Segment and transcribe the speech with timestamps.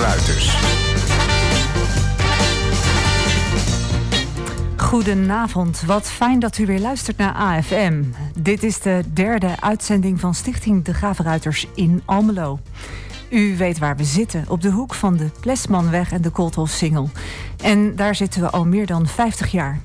[0.00, 0.56] Ruiters.
[4.76, 8.02] Goedenavond, wat fijn dat u weer luistert naar AFM.
[8.38, 12.58] Dit is de derde uitzending van Stichting De Gravenruiters in Almelo.
[13.30, 17.10] U weet waar we zitten, op de hoek van de Plesmanweg en de Koolthofsingel.
[17.62, 19.80] En daar zitten we al meer dan 50 jaar.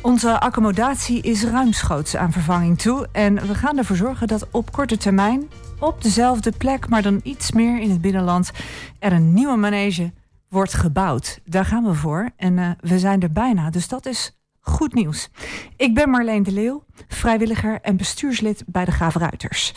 [0.00, 3.08] Onze accommodatie is ruimschoots aan vervanging toe.
[3.12, 5.48] En we gaan ervoor zorgen dat op korte termijn,
[5.78, 8.50] op dezelfde plek, maar dan iets meer in het binnenland,
[8.98, 10.12] er een nieuwe manege
[10.48, 11.40] wordt gebouwd.
[11.44, 12.30] Daar gaan we voor.
[12.36, 13.70] En uh, we zijn er bijna.
[13.70, 15.30] Dus dat is goed nieuws.
[15.76, 19.72] Ik ben Marleen de Leeuw, vrijwilliger en bestuurslid bij de Graafruiters.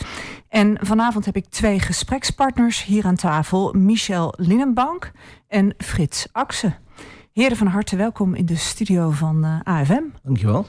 [0.48, 5.12] En vanavond heb ik twee gesprekspartners hier aan tafel: Michel Linnenbank
[5.48, 6.74] en Frits Akse.
[7.32, 10.02] Heren, van harte welkom in de studio van uh, AFM.
[10.22, 10.66] Dankjewel.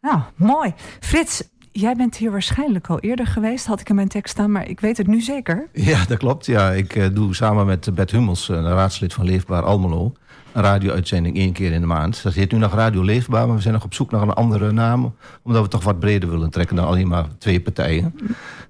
[0.00, 0.74] Nou, mooi.
[1.00, 1.42] Frits,
[1.76, 4.80] jij bent hier waarschijnlijk al eerder geweest, had ik in mijn tekst staan, maar ik
[4.80, 5.68] weet het nu zeker.
[5.72, 6.46] Ja, dat klopt.
[6.46, 10.12] Ja, ik uh, doe samen met Bert Hummels, een raadslid van Leefbaar Almelo,
[10.54, 12.22] een radio-uitzending één keer in de maand.
[12.22, 14.72] Dat heet nu nog Radio Leefbaar, maar we zijn nog op zoek naar een andere
[14.72, 15.14] naam.
[15.42, 18.14] Omdat we toch wat breder willen trekken dan alleen maar twee partijen.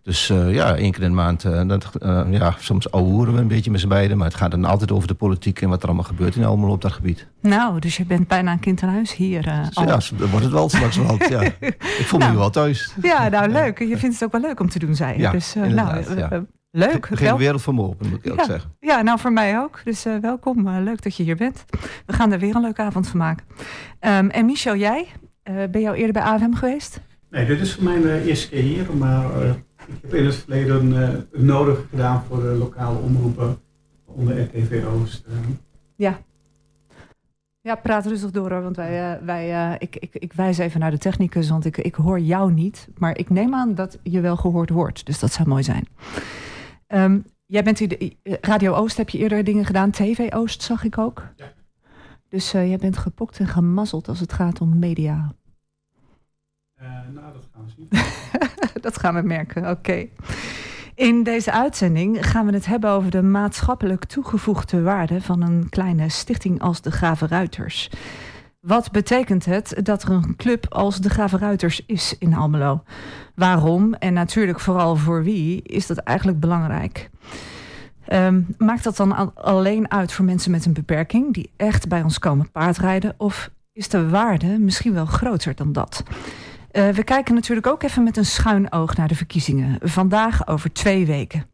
[0.02, 1.44] Dus uh, ja, één keer in de maand.
[1.44, 4.16] Uh, dat, uh, ja, soms ouwehoeren we een beetje met z'n beiden.
[4.16, 6.72] Maar het gaat dan altijd over de politiek en wat er allemaal gebeurt in Almelo
[6.72, 7.26] op dat gebied.
[7.40, 9.44] Nou, dus je bent bijna een kind aan huis hier.
[9.44, 9.70] ja,
[10.16, 11.16] dat wordt het wel straks wel.
[11.28, 11.40] ja.
[12.00, 12.94] Ik voel me nou, nu wel thuis.
[13.02, 13.78] Ja, nou leuk.
[13.78, 15.20] Je vindt het ook wel leuk om te doen, zei je.
[15.20, 16.44] Ja, dus, nou, ja.
[16.76, 17.08] Leuk.
[17.12, 18.44] Geen wereld van me open, moet ik ook ja.
[18.44, 18.70] zeggen.
[18.80, 19.80] Ja, nou voor mij ook.
[19.84, 20.66] Dus uh, welkom.
[20.66, 21.64] Uh, leuk dat je hier bent.
[22.06, 23.46] We gaan er weer een leuke avond van maken.
[24.00, 25.06] Um, en Michel, jij?
[25.44, 27.00] Uh, ben je al eerder bij AFM geweest?
[27.30, 28.86] Nee, dit is voor mij de eerste keer hier.
[28.96, 29.24] Maar
[29.86, 33.58] ik heb in het verleden het nodige gedaan voor de lokale omroepen
[34.04, 35.24] onder RTV Oost.
[35.96, 36.18] Ja.
[37.60, 40.98] Ja, praat rustig door hoor, want wij, wij, ik, ik, ik wijs even naar de
[40.98, 42.88] technicus, want ik, ik hoor jou niet.
[42.98, 45.86] Maar ik neem aan dat je wel gehoord wordt, dus dat zou mooi zijn.
[46.94, 49.90] Um, jij bent hier, de, Radio Oost heb je eerder dingen gedaan.
[49.90, 51.22] TV Oost zag ik ook.
[51.36, 51.52] Ja.
[52.28, 55.34] Dus uh, jij bent gepokt en gemazzeld als het gaat om media.
[56.82, 57.88] Uh, nou, dat gaan we zien.
[58.82, 59.70] dat gaan we merken, oké.
[59.70, 60.10] Okay.
[60.94, 66.08] In deze uitzending gaan we het hebben over de maatschappelijk toegevoegde waarde van een kleine
[66.08, 67.90] stichting als de Graven Ruiters.
[68.64, 72.82] Wat betekent het dat er een club als de Gravenruiters is in Almelo?
[73.34, 77.10] Waarom en natuurlijk vooral voor wie is dat eigenlijk belangrijk?
[78.12, 82.18] Um, maakt dat dan alleen uit voor mensen met een beperking die echt bij ons
[82.18, 83.14] komen paardrijden?
[83.16, 86.02] Of is de waarde misschien wel groter dan dat?
[86.76, 89.78] Uh, we kijken natuurlijk ook even met een schuin oog naar de verkiezingen.
[89.82, 91.46] Vandaag over twee weken.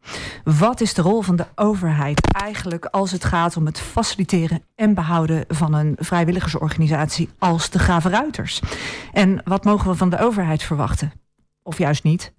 [0.43, 4.93] Wat is de rol van de overheid eigenlijk als het gaat om het faciliteren en
[4.93, 8.61] behouden van een vrijwilligersorganisatie als de Gravenruiters?
[9.13, 11.11] En wat mogen we van de overheid verwachten?
[11.63, 12.33] Of juist niet?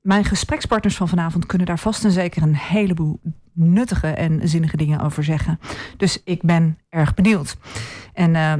[0.00, 3.20] Mijn gesprekspartners van vanavond kunnen daar vast en zeker een heleboel
[3.52, 5.60] nuttige en zinnige dingen over zeggen.
[5.96, 7.56] Dus ik ben erg benieuwd.
[8.12, 8.52] En uh,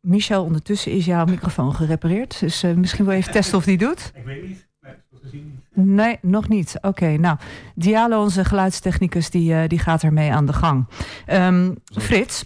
[0.00, 2.40] Michel, ondertussen is jouw microfoon gerepareerd.
[2.40, 4.12] Dus uh, misschien wil je even testen of die doet.
[4.14, 4.68] Ik weet niet.
[4.80, 5.86] Nee, gezien niet.
[5.86, 6.76] Nee, nog niet.
[6.76, 7.38] Oké, okay, nou.
[7.74, 10.86] Dialo, onze geluidstechnicus, die, uh, die gaat ermee aan de gang.
[11.32, 12.44] Um, Frits,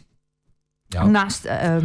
[0.86, 1.06] ja.
[1.06, 1.76] naast, uh,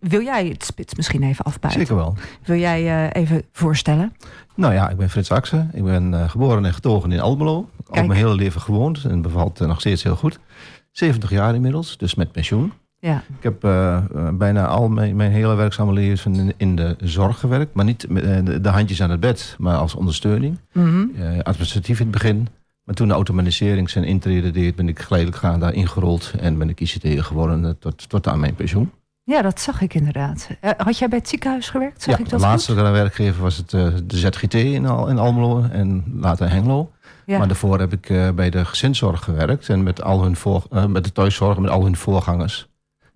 [0.00, 1.80] wil jij het spits misschien even afbuiten?
[1.80, 2.16] Zeker wel.
[2.44, 4.16] Wil jij uh, even voorstellen?
[4.54, 5.66] Nou ja, ik ben Frits Akse.
[5.72, 7.68] Ik ben uh, geboren en getogen in Almelo.
[7.84, 7.98] Kijk.
[7.98, 10.38] Al mijn hele leven gewoond en bevalt nog steeds heel goed.
[10.90, 12.72] 70 jaar inmiddels, dus met pensioen.
[13.04, 13.22] Ja.
[13.36, 13.98] Ik heb uh,
[14.32, 17.74] bijna al mijn, mijn, hele werkzame leven in, in, de zorg gewerkt.
[17.74, 20.58] Maar niet met de, de, handjes aan het bed, maar als ondersteuning.
[20.72, 21.12] Mm -hmm.
[21.14, 22.48] uh, administratief in het begin.
[22.84, 26.32] Maar toen de automatisering zijn intrede deed, ben ik geleidelijk gaan daar ingerold.
[26.40, 28.90] En ben ik ICT geworden tot, tot aan mijn pensioen.
[29.24, 30.48] Ja, dat zag ik inderdaad.
[30.76, 32.02] had jij bij het ziekenhuis gewerkt?
[32.02, 35.62] Zag ja, ik dat de laatste werkgever was het de ZGT in, Al, in Almelo
[35.62, 36.92] en later Hengelo.
[37.26, 37.38] Ja.
[37.38, 39.68] Maar daarvoor heb ik bij de gezinszorg gewerkt.
[39.68, 42.70] En met, al hun voor, met de thuiszorg, met al hun voorgangers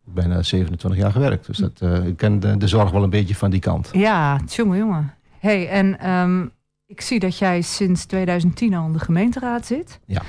[0.06, 1.46] bijna 27 jaar gewerkt.
[1.46, 3.88] Dus dat, uh, ik ken de, de, zorg wel een beetje van die kant.
[3.92, 5.14] Ja, tjonge jongen.
[5.38, 6.50] hey, en um,
[6.86, 10.00] ik zie dat jij sinds 2010 al in de gemeenteraad zit.
[10.06, 10.22] Ja.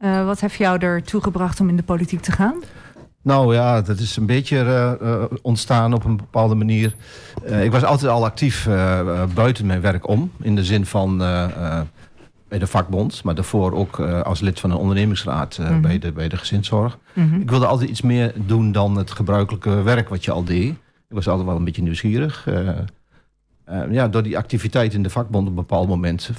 [0.00, 2.62] Uh, wat heeft jou ertoe gebracht om in de politiek te gaan?
[3.22, 6.94] Nou ja, dat is een beetje uh, uh, ontstaan op een bepaalde manier.
[7.62, 8.68] Ik was altijd al actief
[9.34, 10.30] buiten mijn werk om.
[10.40, 11.22] In de zin van
[12.48, 15.82] bij de vakbond, maar daarvoor ook uh, als lid van een ondernemingsraad uh, mm -hmm.
[15.82, 16.98] bij, de, bij de gezinszorg.
[17.12, 17.40] Mm -hmm.
[17.40, 20.70] Ik wilde altijd iets meer doen dan het gebruikelijke werk wat je al deed.
[21.08, 22.46] Ik was altijd wel een beetje nieuwsgierig.
[22.48, 22.70] Uh,
[23.90, 26.30] ja, door die activiteit in de vakbond op een bepaald moment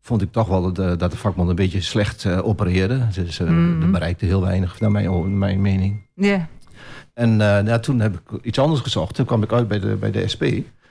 [0.00, 3.06] vond ik toch wel dat de, dat de vakbond een beetje slecht opereerde.
[3.14, 3.92] Dus mm -hmm.
[3.92, 6.06] bereikte heel weinig, naar mijn, mijn mening.
[6.14, 6.40] Yeah.
[7.14, 9.14] En ja, toen heb ik iets anders gezocht.
[9.14, 10.44] Toen kwam ik uit bij de, bij de SP.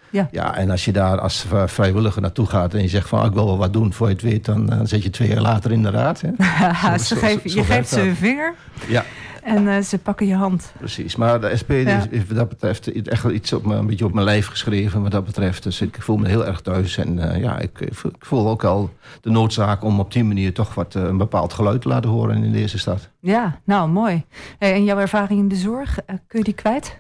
[0.10, 0.28] Ja.
[0.32, 3.46] ja, en als je daar als vrijwilliger naartoe gaat en je zegt van ik wil
[3.46, 5.84] wel wat doen voor je het weet, dan, dan zit je twee jaar later in
[5.84, 6.22] de raad.
[6.22, 6.30] Hè?
[6.98, 8.54] zo, zo, geven, je geeft ze een vinger.
[8.88, 9.04] Ja.
[9.44, 10.72] en eh, ze pakken je hand.
[10.78, 13.88] Precies, maar de SP is, is wat dat betreft echt wel iets op me, een
[13.88, 15.64] beetje op mijn lijf geschreven wat dat betreft.
[15.64, 18.90] Dus ik voel me heel erg thuis en ja, ik, ik, voel ook al
[19.22, 22.52] de noodzaak om op die manier toch wat een bepaald geluid te laten horen in
[22.52, 23.10] deze stad.
[23.20, 24.26] Ja, nou mooi.
[24.58, 26.98] en jouw ervaring in de zorg, kun je die kwijt?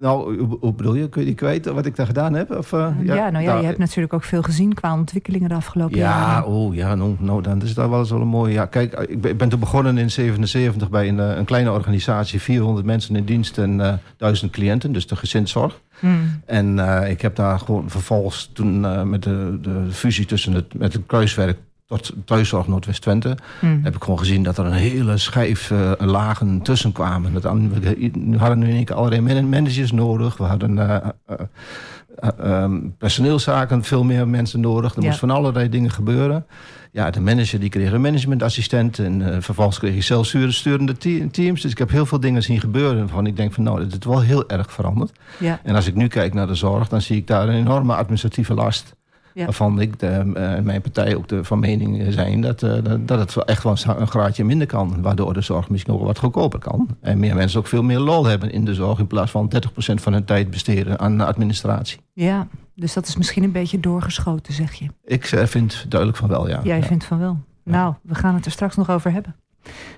[0.00, 1.08] Nou, hoe bedoel je?
[1.08, 2.50] Kun je die kwijt wat ik daar gedaan heb?
[2.50, 5.54] Of, uh, ja, ja, nou ja, je hebt natuurlijk ook veel gezien qua ontwikkelingen de
[5.54, 6.46] afgelopen ja, jaren.
[6.46, 8.52] Oh, ja, nou, nou, dan is dat wel eens wel een mooie...
[8.52, 11.72] Ja, kijk, ik ben, ik ben toen begonnen in 77 bij een, eh, een kleine
[11.72, 12.40] organisatie.
[12.40, 15.80] 400 mensen in dienst en uh, 1000 cliënten, dus de gezinszorg.
[15.98, 16.40] Hmm.
[16.46, 18.80] En uh, ik heb daar gewoon vervolgens toen
[19.10, 21.58] met de, de fusie tussen het, met het kruiswerk
[21.90, 23.36] tot thuiszorg Noordwest-Twente...
[23.58, 23.80] Hmm.
[23.82, 27.32] heb ik gewoon gezien dat er een hele schijf uh, lagen tussen kwamen.
[27.32, 30.36] Dat, we hadden nu in allerlei managers nodig.
[30.36, 30.96] We hadden uh,
[31.30, 34.94] uh, um, personeelszaken veel meer mensen nodig.
[34.94, 35.08] Er ja.
[35.08, 36.46] moest van allerlei dingen gebeuren.
[36.92, 38.98] Ja, de manager die kreeg een managementassistent...
[38.98, 40.96] en vervolgens kreeg je zelf sturende
[41.30, 41.60] teams.
[41.60, 42.98] Dus ik heb heel veel dingen zien gebeuren...
[42.98, 45.12] waarvan ik denk van nou, dit is wel heel erg veranderd.
[45.38, 45.60] Ja.
[45.62, 46.88] En als ik nu kijk naar de zorg...
[46.88, 48.98] dan zie ik daar een enorme administratieve last...
[49.34, 49.44] Ja.
[49.44, 53.44] Waarvan ik en uh, mijn partij ook de, van mening zijn dat, uh, dat het
[53.44, 55.02] echt wel een graadje minder kan.
[55.02, 56.88] Waardoor de zorg misschien ook wat goedkoper kan.
[57.00, 58.98] En meer mensen ook veel meer lol hebben in de zorg.
[58.98, 62.00] In plaats van 30% van hun tijd besteden aan administratie.
[62.12, 64.86] Ja, dus dat is misschien een beetje doorgeschoten, zeg je.
[65.04, 66.60] Ik uh, vind duidelijk van wel, ja.
[66.62, 66.86] Jij ja.
[66.86, 67.38] vindt van wel.
[67.64, 69.36] Nou, we gaan het er straks nog over hebben.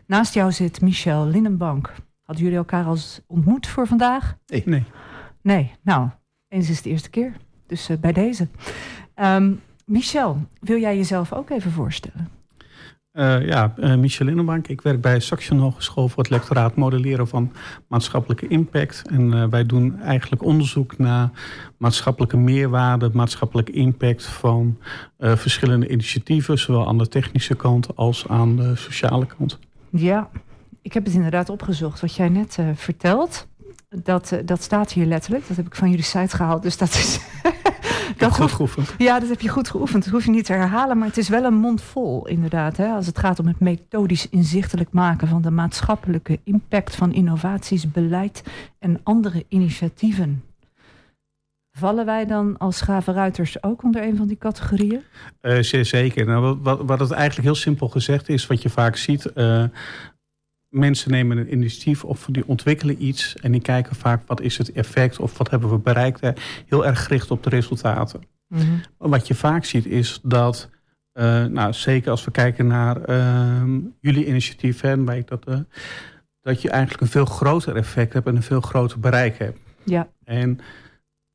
[0.06, 1.92] Naast jou zit Michel Linnenbank.
[2.22, 2.96] Hadden jullie elkaar al
[3.26, 4.36] ontmoet voor vandaag?
[4.46, 4.62] Nee.
[4.66, 4.84] Nee,
[5.42, 6.08] nee nou,
[6.48, 7.36] eens is het de eerste keer.
[7.66, 8.48] Dus bij deze.
[9.16, 12.28] Um, Michel, wil jij jezelf ook even voorstellen?
[13.12, 14.68] Uh, ja, uh, Michel Linnenbank.
[14.68, 17.52] Ik werk bij Saxion Hogeschool voor het lectoraat modelleren van
[17.88, 19.02] maatschappelijke impact.
[19.08, 21.30] En uh, wij doen eigenlijk onderzoek naar
[21.76, 24.78] maatschappelijke meerwaarde, maatschappelijke impact van
[25.18, 29.58] verschillende initiatieven, zowel aan de technische kant als aan de sociale kant.
[29.90, 30.28] Ja,
[30.82, 33.46] ik heb het inderdaad opgezocht wat jij net vertelt.
[33.88, 35.48] Dat, dat staat hier letterlijk.
[35.48, 36.62] Dat heb ik van jullie site gehaald.
[36.62, 37.20] Dus dat is
[38.28, 38.94] dat goed geoefend.
[38.98, 40.04] Ja, dat heb je goed geoefend.
[40.04, 42.76] Dat hoef je niet te herhalen, maar het is wel een mond vol, inderdaad.
[42.76, 47.90] Hè, als het gaat om het methodisch inzichtelijk maken van de maatschappelijke impact van innovaties,
[47.90, 48.42] beleid
[48.78, 50.42] en andere initiatieven.
[51.78, 55.02] Vallen wij dan als Schavenruiters ook onder een van die categorieën?
[55.42, 56.26] Uh, zeker.
[56.26, 59.30] Nou, wat, wat het eigenlijk heel simpel gezegd is, wat je vaak ziet.
[59.34, 59.64] Uh,
[60.72, 64.72] mensen nemen een initiatief of die ontwikkelen iets en die kijken vaak wat is het
[64.72, 66.20] effect of wat hebben we bereikt.
[66.66, 68.20] Heel erg gericht op de resultaten.
[68.48, 70.70] Mm Wat je vaak ziet is dat,
[71.14, 73.62] uh, nou zeker als we kijken naar uh,
[74.00, 75.58] jullie initiatief, hè, dat, uh,
[76.40, 79.58] dat je eigenlijk een veel groter effect hebt en een veel groter bereik hebt.
[79.84, 80.08] Ja.
[80.24, 80.58] En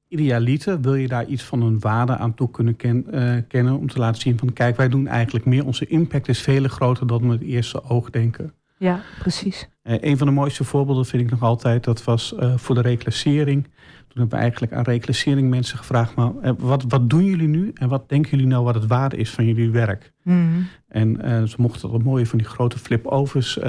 [0.07, 3.87] idealiter wil je daar iets van een waarde aan toe kunnen ken, uh, kennen om
[3.87, 7.21] te laten zien van kijk wij doen eigenlijk meer, onze impact is veel groter dan
[7.21, 8.53] we het eerste oog denken.
[8.77, 9.69] Ja, precies.
[9.83, 12.81] Uh, een van de mooiste voorbeelden vind ik nog altijd, dat was uh, voor de
[12.81, 13.63] reclassering.
[13.63, 17.71] Toen hebben we eigenlijk aan reclassering mensen gevraagd, maar uh, wat, wat doen jullie nu
[17.73, 20.13] en wat denken jullie nou wat het waarde is van jullie werk?
[20.23, 20.67] Mm.
[20.87, 21.19] En
[21.49, 23.59] ze mochten dat mooie van die grote flip-overs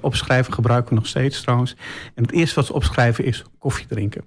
[0.00, 1.76] opschrijven, gebruiken we nog steeds trouwens.
[2.14, 4.24] En het eerste wat ze opschrijven is koffie drinken.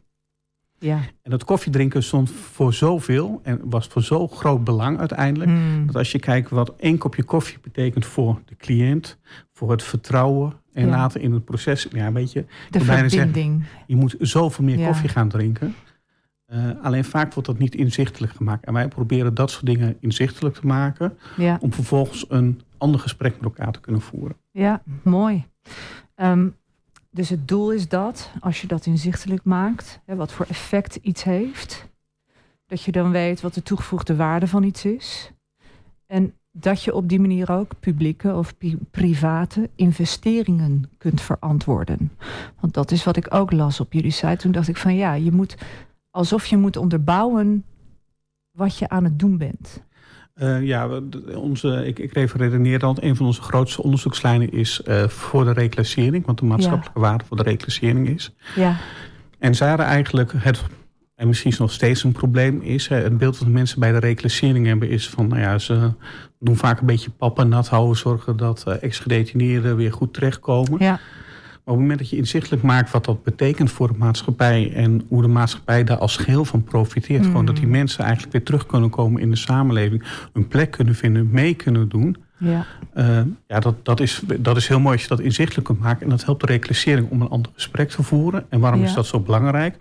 [0.80, 1.00] Ja.
[1.22, 5.52] En dat koffiedrinken stond voor zoveel en was voor zo groot belang uiteindelijk.
[5.52, 5.86] Mm.
[5.86, 9.18] Dat als je kijkt wat één kopje koffie betekent voor de cliënt,
[9.58, 10.90] voor het vertrouwen en Ja.
[10.92, 11.88] later in het proces.
[11.92, 13.64] Ja, weet je, De bijna zeggen, verbinding.
[13.88, 14.86] je moet zoveel meer Ja.
[14.88, 15.76] koffie gaan drinken.
[16.46, 18.66] Eh, alleen vaak wordt dat niet inzichtelijk gemaakt.
[18.66, 21.18] En wij proberen dat soort dingen inzichtelijk te maken.
[21.38, 21.58] Ja.
[21.62, 24.38] Om vervolgens een ander gesprek met elkaar te kunnen voeren.
[24.52, 25.46] Ja, mooi.
[26.16, 26.48] Ehm,
[27.12, 31.24] dus het doel is dat, als je dat inzichtelijk maakt, hè, wat voor effect iets
[31.24, 31.90] heeft,
[32.66, 35.32] dat je dan weet wat de toegevoegde waarde van iets is.
[36.08, 38.56] En dat je op die manier ook publieke of
[38.92, 42.12] private investeringen kunt verantwoorden.
[42.60, 44.38] Want dat is wat ik ook las op jullie site.
[44.38, 45.58] Toen dacht ik van ja, je moet
[46.12, 47.64] alsof je moet onderbouwen
[48.52, 49.84] wat je aan het doen bent.
[50.34, 51.02] Eh, ja,
[51.36, 52.98] onze, ik, ik refereer dan.
[53.00, 56.26] Een van onze grootste onderzoekslijnen is eh, voor de reclassering.
[56.26, 58.34] Wat de maatschappelijke waarde voor de reclassering is.
[58.56, 58.78] Ja,
[59.40, 60.64] En zij hadden eigenlijk het,
[61.16, 63.92] en misschien is nog steeds een probleem, is hè, het beeld wat de mensen bij
[63.92, 65.92] de reclassering hebben, is van, nou ja, ze
[66.40, 70.80] doen vaak een beetje papa nat houden, zorgen dat eh, ex-gedetineerden weer goed terechtkomen.
[70.84, 71.00] ja, Maar
[71.74, 75.22] op het moment dat je inzichtelijk maakt wat dat betekent voor de maatschappij en hoe
[75.22, 77.26] de maatschappij daar als geheel van profiteert, Mm.
[77.28, 80.04] gewoon dat die mensen eigenlijk weer terug kunnen komen in de samenleving,
[80.34, 82.16] een plek kunnen vinden, mee kunnen doen.
[82.38, 82.66] ja,
[82.98, 86.02] Uh, ja, dat, dat, is, dat is heel mooi als je dat inzichtelijk kunt maken.
[86.04, 88.46] En dat helpt de reclassering om een ander gesprek te voeren.
[88.50, 88.86] En waarom Ja.
[88.86, 89.76] is dat zo belangrijk?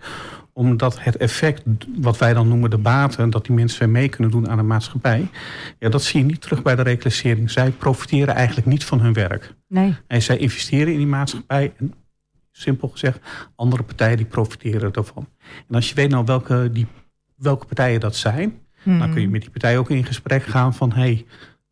[0.57, 1.63] Omdat het effect,
[1.97, 3.29] wat wij dan noemen de baten...
[3.29, 5.29] dat die mensen mee kunnen doen aan de maatschappij...
[5.79, 7.51] Ja, dat zie je niet terug bij de reclassering.
[7.51, 9.53] Zij profiteren eigenlijk niet van hun werk.
[9.67, 9.95] Nee.
[10.07, 11.73] En zij investeren in die maatschappij.
[11.77, 11.93] En
[12.51, 13.19] simpel gezegd,
[13.55, 15.27] andere partijen die profiteren ervan.
[15.67, 16.87] En als je weet nou welke, die,
[17.35, 20.91] welke partijen dat zijn, dan kun je met die partijen ook in gesprek gaan van
[20.93, 21.25] hey,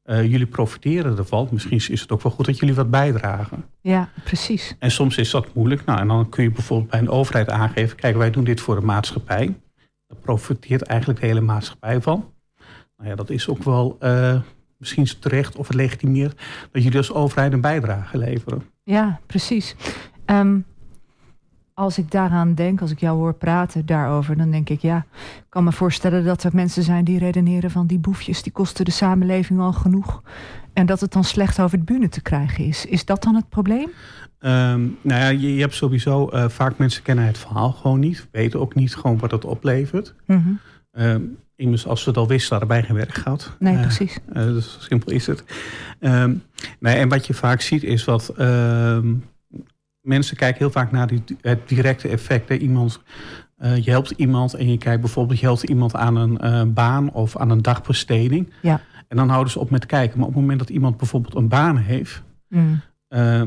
[0.03, 1.47] eh, jullie profiteren ervan.
[1.51, 3.65] Misschien is het ook wel goed dat jullie wat bijdragen.
[3.81, 4.75] Ja, precies.
[4.79, 5.85] En soms is dat moeilijk.
[5.85, 8.75] Nou, en dan kun je bijvoorbeeld bij een overheid aangeven: kijk, wij doen dit voor
[8.75, 9.55] de maatschappij.
[10.07, 12.31] Daar profiteert eigenlijk de hele maatschappij van.
[12.97, 14.39] Nou ja, dat is ook wel eh,
[14.77, 16.41] misschien terecht of het legitimeert
[16.71, 18.63] dat jullie als overheid een bijdrage leveren.
[18.83, 19.75] Ja, precies.
[20.25, 20.59] Ehm,
[21.73, 25.45] als ik daaraan denk, als ik jou hoor praten daarover, dan denk ik, ja, ik
[25.49, 28.91] kan me voorstellen dat er mensen zijn die redeneren van die boefjes, die kosten de
[28.91, 30.21] samenleving al genoeg.
[30.73, 32.85] En dat het dan slecht over het bühne te krijgen is.
[32.85, 33.89] Is dat dan het probleem?
[34.39, 38.27] Ehm, nou ja, je, je hebt sowieso eh, vaak mensen kennen het verhaal gewoon niet,
[38.31, 40.15] weten ook niet gewoon wat het oplevert.
[40.91, 41.21] Ehm,
[41.55, 43.55] immers, als ze het al wisten, hadden wij geen werk gehad.
[43.59, 44.17] Nee, Eh, precies.
[44.33, 45.43] Eh, dus simpel is het.
[45.99, 46.35] Ehm,
[46.79, 48.33] nee, en wat je vaak ziet is wat
[50.03, 52.49] mensen kijken heel vaak naar die, het directe effect.
[52.49, 52.55] Hè.
[52.55, 53.01] Iemand,
[53.57, 57.11] eh, je helpt iemand en je kijkt bijvoorbeeld, je helpt iemand aan een eh, baan
[57.11, 58.53] of aan een dagbesteding.
[58.61, 58.81] Ja.
[59.07, 60.17] En dan houden ze op met kijken.
[60.17, 62.81] Maar op het moment dat iemand bijvoorbeeld een baan heeft, Mm.
[63.07, 63.41] eh,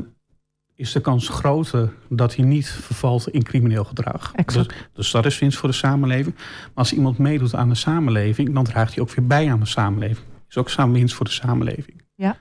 [0.74, 4.32] is de kans groter dat hij niet vervalt in crimineel gedrag.
[4.32, 6.34] Dus, dus dat is winst voor de samenleving.
[6.36, 9.66] Maar als iemand meedoet aan de samenleving, dan draagt hij ook weer bij aan de
[9.66, 10.26] samenleving.
[10.48, 12.02] Is ook samen winst voor de samenleving.
[12.14, 12.36] Ja.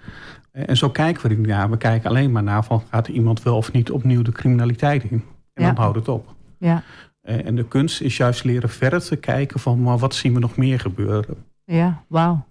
[0.56, 1.70] En zo kijken we er naar.
[1.70, 5.24] We kijken alleen maar naar van gaat iemand wel of niet opnieuw de criminaliteit in.
[5.54, 5.66] En Ja.
[5.72, 6.34] dan houdt het op.
[6.60, 6.84] Ja,
[7.22, 10.40] Eh, En de kunst is juist leren verder te kijken van maar wat zien we
[10.40, 11.36] nog meer gebeuren.
[11.64, 12.46] ja, wauw.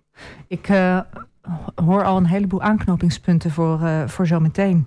[0.48, 0.98] Ik eh,
[1.74, 4.86] hoor al een heleboel aanknopingspunten voor, eh voor zometeen.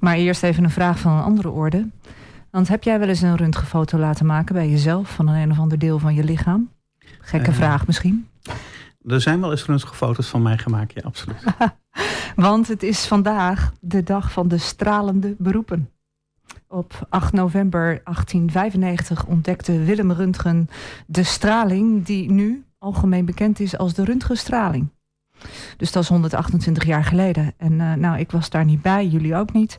[0.00, 1.88] Maar eerst even een vraag van een andere orde.
[2.50, 5.58] Want heb jij wel eens een röntgenfoto laten maken bij jezelf van een, een of
[5.58, 6.68] ander deel van je lichaam?
[7.20, 8.28] Gekke vraag misschien.
[9.06, 11.44] Er zijn wel eens röntgenfoto's van mij gemaakt, ja, absoluut.
[12.36, 15.90] Want het is vandaag de dag van de stralende beroepen.
[16.66, 20.68] Op 8 november 1895 ontdekte Willem Röntgen
[21.06, 24.88] de straling die nu algemeen bekend is als de röntgenstraling.
[25.76, 27.52] Dus dat is 128 jaar geleden.
[27.56, 29.78] En eh, nou, ik was daar niet bij, jullie ook niet.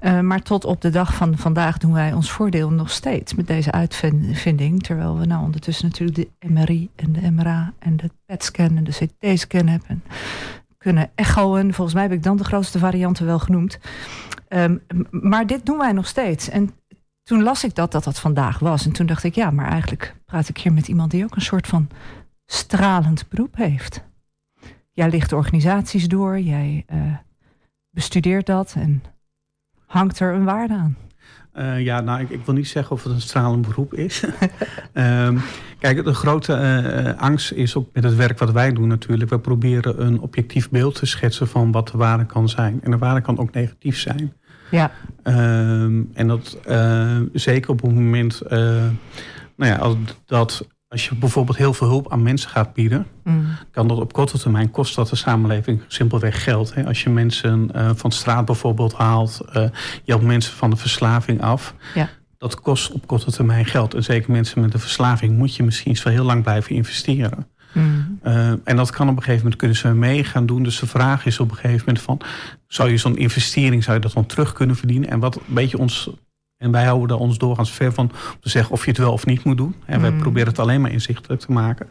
[0.00, 3.46] Eh, maar tot op de dag van vandaag doen wij ons voordeel nog steeds met
[3.46, 4.82] deze uitvinding.
[4.82, 9.08] Terwijl we nou ondertussen natuurlijk de MRI en de MRA en de PET-scan en de
[9.18, 10.02] CT-scan hebben.
[10.78, 11.72] Kunnen echoen.
[11.74, 13.78] Volgens mij heb ik dan de grootste varianten wel genoemd.
[14.48, 14.76] Ehm,
[15.10, 16.48] maar dit doen wij nog steeds.
[16.48, 16.70] En
[17.22, 18.86] toen las ik dat dat dat vandaag was.
[18.86, 21.42] En toen dacht ik, ja, maar eigenlijk praat ik hier met iemand die ook een
[21.42, 21.88] soort van
[22.46, 24.04] stralend beroep heeft.
[24.92, 26.98] Jij licht organisaties door, jij eh,
[27.90, 29.02] bestudeert dat en
[29.86, 30.96] hangt er een waarde aan.
[31.52, 34.24] Eh, ja, nou, ik, ik wil niet zeggen of het een stralend beroep is.
[34.92, 35.38] Ehm,
[35.78, 39.30] kijk, de grote eh, angst is ook met het werk wat wij doen natuurlijk.
[39.30, 42.80] We proberen een objectief beeld te schetsen van wat de waarde kan zijn.
[42.82, 44.32] En de waarde kan ook negatief zijn.
[44.70, 44.90] Ja,
[45.22, 46.58] Ehm, en dat
[47.32, 48.40] zeker op het moment
[49.56, 49.96] nou ja, als,
[50.26, 54.12] dat als je bijvoorbeeld heel veel hulp aan mensen gaat bieden, mm, kan dat op
[54.12, 56.74] korte termijn kost dat de samenleving simpelweg geld.
[56.74, 56.86] Hè?
[56.86, 59.62] Als je mensen eh, van straat bijvoorbeeld haalt, eh,
[60.04, 61.74] je helpt mensen van de verslaving af.
[61.94, 62.08] Ja.
[62.38, 63.94] Dat kost op korte termijn geld.
[63.94, 67.46] En zeker mensen met een verslaving moet je misschien wel heel lang blijven investeren.
[67.72, 70.62] mm, Eh, en dat kan op een gegeven moment kunnen ze mee gaan doen.
[70.62, 72.20] Dus de vraag is op een gegeven moment van...
[72.66, 75.10] zou je zo'n investering, zou je dat dan terug kunnen verdienen?
[75.10, 76.10] En wat een beetje ons...
[76.62, 79.12] En wij houden daar ons doorgaans ver van om te zeggen of je het wel
[79.12, 79.74] of niet moet doen.
[79.86, 80.18] En wij Mm.
[80.18, 81.86] proberen het alleen maar inzichtelijk te maken.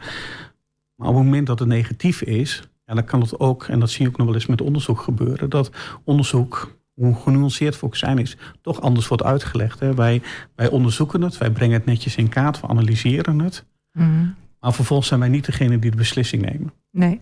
[0.96, 3.90] Maar op het moment dat het negatief is, ja, dan kan het ook, en dat
[3.90, 5.70] zie je ook nog wel eens met onderzoek gebeuren, dat
[6.04, 9.80] onderzoek, hoe genuanceerd ook zijn is, toch anders wordt uitgelegd.
[9.80, 9.94] Hè.
[9.94, 10.22] Wij,
[10.56, 13.64] wij onderzoeken het, wij brengen het netjes in kaart, we analyseren het.
[13.92, 14.34] mm.
[14.60, 16.72] Maar vervolgens zijn wij niet degene die de beslissing nemen.
[16.90, 17.20] Nee,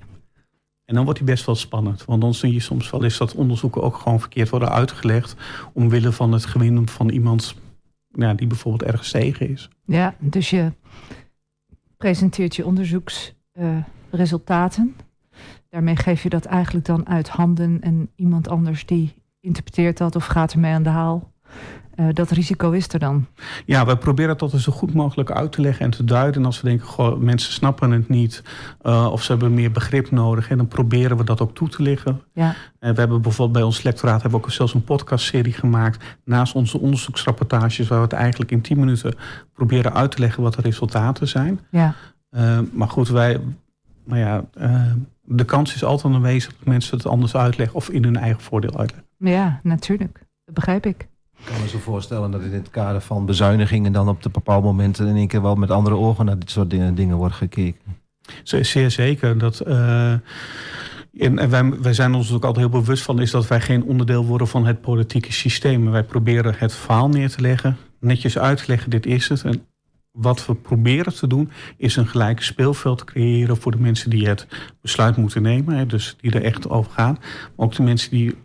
[0.90, 2.04] En dan wordt die best wel spannend.
[2.04, 5.36] Want dan zie je soms wel eens dat onderzoeken ook gewoon verkeerd worden uitgelegd.
[5.72, 7.54] Omwille van het gewin van iemand
[8.08, 9.68] ja, die bijvoorbeeld ergens tegen is.
[9.84, 10.72] ja, dus je
[11.96, 14.96] presenteert je onderzoeksresultaten.
[15.68, 20.26] Daarmee geef je dat eigenlijk dan uit handen en iemand anders die interpreteert dat of
[20.26, 21.32] gaat ermee aan de haal.
[22.00, 23.26] Eh, dat risico is er dan.
[23.66, 26.40] Ja, wij proberen dat er zo goed mogelijk uit te leggen en te duiden.
[26.40, 28.42] En als we denken, goh, mensen snappen het niet.
[28.82, 30.50] eh, of ze hebben meer begrip nodig.
[30.50, 32.20] En dan proberen we dat ook toe te lichten.
[32.32, 36.04] Ja, En we hebben bijvoorbeeld bij ons lectoraat hebben we ook zelfs een podcastserie gemaakt.
[36.24, 39.14] Naast onze onderzoeksrapportages, waar we het eigenlijk in 10 minuten
[39.54, 41.60] proberen uit te leggen wat de resultaten zijn.
[41.70, 41.94] ja,
[42.36, 43.40] Uh, maar goed, wij,
[44.04, 44.92] nou ja, uh,
[45.24, 48.78] de kans is altijd aanwezig dat mensen het anders uitleggen of in hun eigen voordeel
[48.78, 49.08] uitleggen.
[49.16, 50.18] ja, natuurlijk.
[50.44, 51.08] Dat begrijp ik.
[51.40, 54.66] Ik kan me zo voorstellen dat in het kader van bezuinigingen dan op de bepaalde
[54.66, 57.98] momenten in één keer wel met andere ogen naar dit soort dingen, dingen wordt gekeken.
[58.42, 59.38] Zeer zeker.
[59.38, 59.60] Dat,
[61.18, 63.20] En, en wij, wij zijn ons ook altijd heel bewust van...
[63.20, 65.90] is dat wij geen onderdeel worden van het politieke systeem.
[65.90, 69.44] Wij proberen het verhaal neer te leggen, netjes uit te leggen, dit is het.
[69.44, 69.66] En
[70.12, 73.56] wat we proberen te doen, is een gelijk speelveld creëren...
[73.56, 74.46] voor de mensen die het
[74.80, 75.76] besluit moeten nemen.
[75.76, 77.18] Hè, dus die er echt over gaan.
[77.56, 78.36] Maar ook de mensen die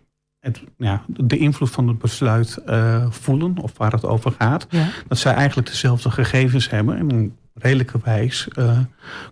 [0.46, 3.58] het, ja, de invloed van het besluit uh, voelen...
[3.58, 4.66] of waar het over gaat.
[4.70, 4.86] Ja.
[5.08, 6.96] Dat zij eigenlijk dezelfde gegevens hebben...
[6.96, 8.78] en redelijke wijs uh,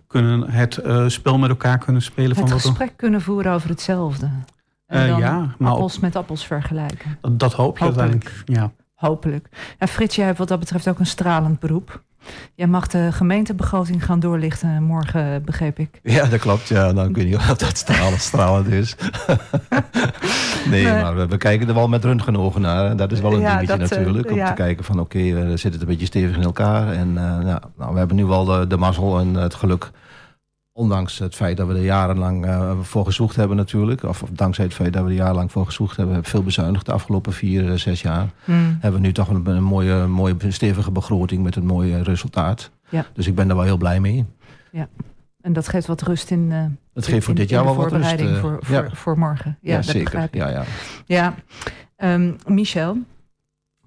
[0.07, 2.29] kunnen het uh, spel met elkaar kunnen spelen.
[2.29, 4.29] Het van wat gesprek kunnen voeren over hetzelfde.
[4.85, 7.17] En dan ja, maar appels met appels vergelijken.
[7.21, 8.11] dat, dat hoop je Hopelijk.
[8.11, 8.49] uiteindelijk.
[8.49, 8.71] Ja.
[8.95, 9.49] Hopelijk.
[9.79, 12.03] Ja, Frits, jij hebt wat dat betreft ook een stralend beroep.
[12.55, 15.99] Jij mag de gemeentebegroting gaan doorlichten morgen, begreep ik.
[16.03, 16.67] Ja, dat klopt.
[16.67, 18.95] Ja, nou, ik weet niet of dat stralend, stralend is.
[20.69, 21.01] nee, Nee.
[21.01, 22.95] maar we, we kijken er wel met röntgenogen naar.
[22.95, 24.29] Dat is wel een Ja, dingetje dat, eh, natuurlijk.
[24.31, 24.47] Om ja.
[24.47, 26.91] te kijken van oké, we zitten het een beetje stevig in elkaar.
[26.91, 29.91] En eh, ja, nou, we hebben nu wel de, de mazzel en het geluk.
[30.79, 34.03] Ondanks het feit dat we er jarenlang eh, voor gezocht hebben natuurlijk.
[34.03, 36.23] Of dankzij het feit dat we er jarenlang voor gezocht hebben.
[36.23, 38.29] veel bezuinigd de afgelopen vier, eh, zes jaar.
[38.43, 38.77] Hmm.
[38.79, 42.71] Hebben we nu toch een, een mooie, mooie stevige begroting met een mooi resultaat.
[42.89, 43.05] Ja.
[43.13, 44.25] Dus ik ben daar wel heel blij mee.
[45.41, 47.91] En dat geeft wat rust in, eh, Dat geeft voor in- dit jaar wel wat
[47.91, 48.05] rust.
[48.05, 49.57] voorbereiding voor, voor, ja, voor morgen.
[49.61, 50.03] Ja, ja, dat zeker.
[50.03, 50.41] begrijp ik.
[50.41, 50.63] Ja, ja.
[51.05, 51.33] Ja,
[51.95, 52.97] Ehm, Michel,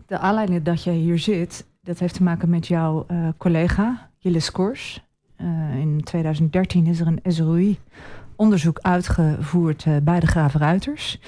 [0.07, 5.07] de aanleiding dat jij hier zit, dat heeft te maken met jouw collega Jille Skors.
[5.39, 5.47] Eh,
[5.81, 11.19] in 2013 is er een SROI-onderzoek uitgevoerd eh, bij de Graven Ruiters.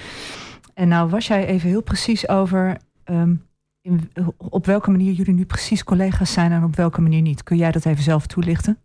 [0.73, 3.35] En nou was jij even heel precies over ehm,
[3.81, 7.43] in, op welke manier jullie nu precies collega's zijn en op welke manier niet.
[7.43, 8.77] Kun jij dat even zelf toelichten?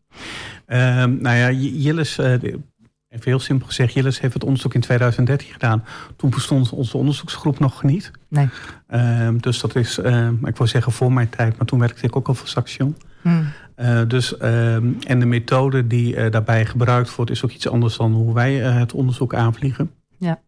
[0.67, 2.61] Ehm, nou ja, Jillis, eh, de-
[3.09, 5.85] even heel simpel gezegd, Jillis heeft het onderzoek in 2013 gedaan.
[6.17, 8.11] Toen bestond onze onderzoeksgroep nog niet.
[8.29, 8.49] Nee.
[8.87, 9.99] Ehm, dus dat is,
[10.45, 12.97] ik wil zeggen voor mijn tijd, maar toen werkte ik ook al voor Saxion.
[13.23, 13.47] Hmm.
[13.77, 17.97] Eh, dus, ehm, en de methode die eh, daarbij gebruikt wordt, is ook iets anders
[17.97, 19.91] dan hoe wij eh, het onderzoek aanvliegen.
[20.19, 20.41] Ja.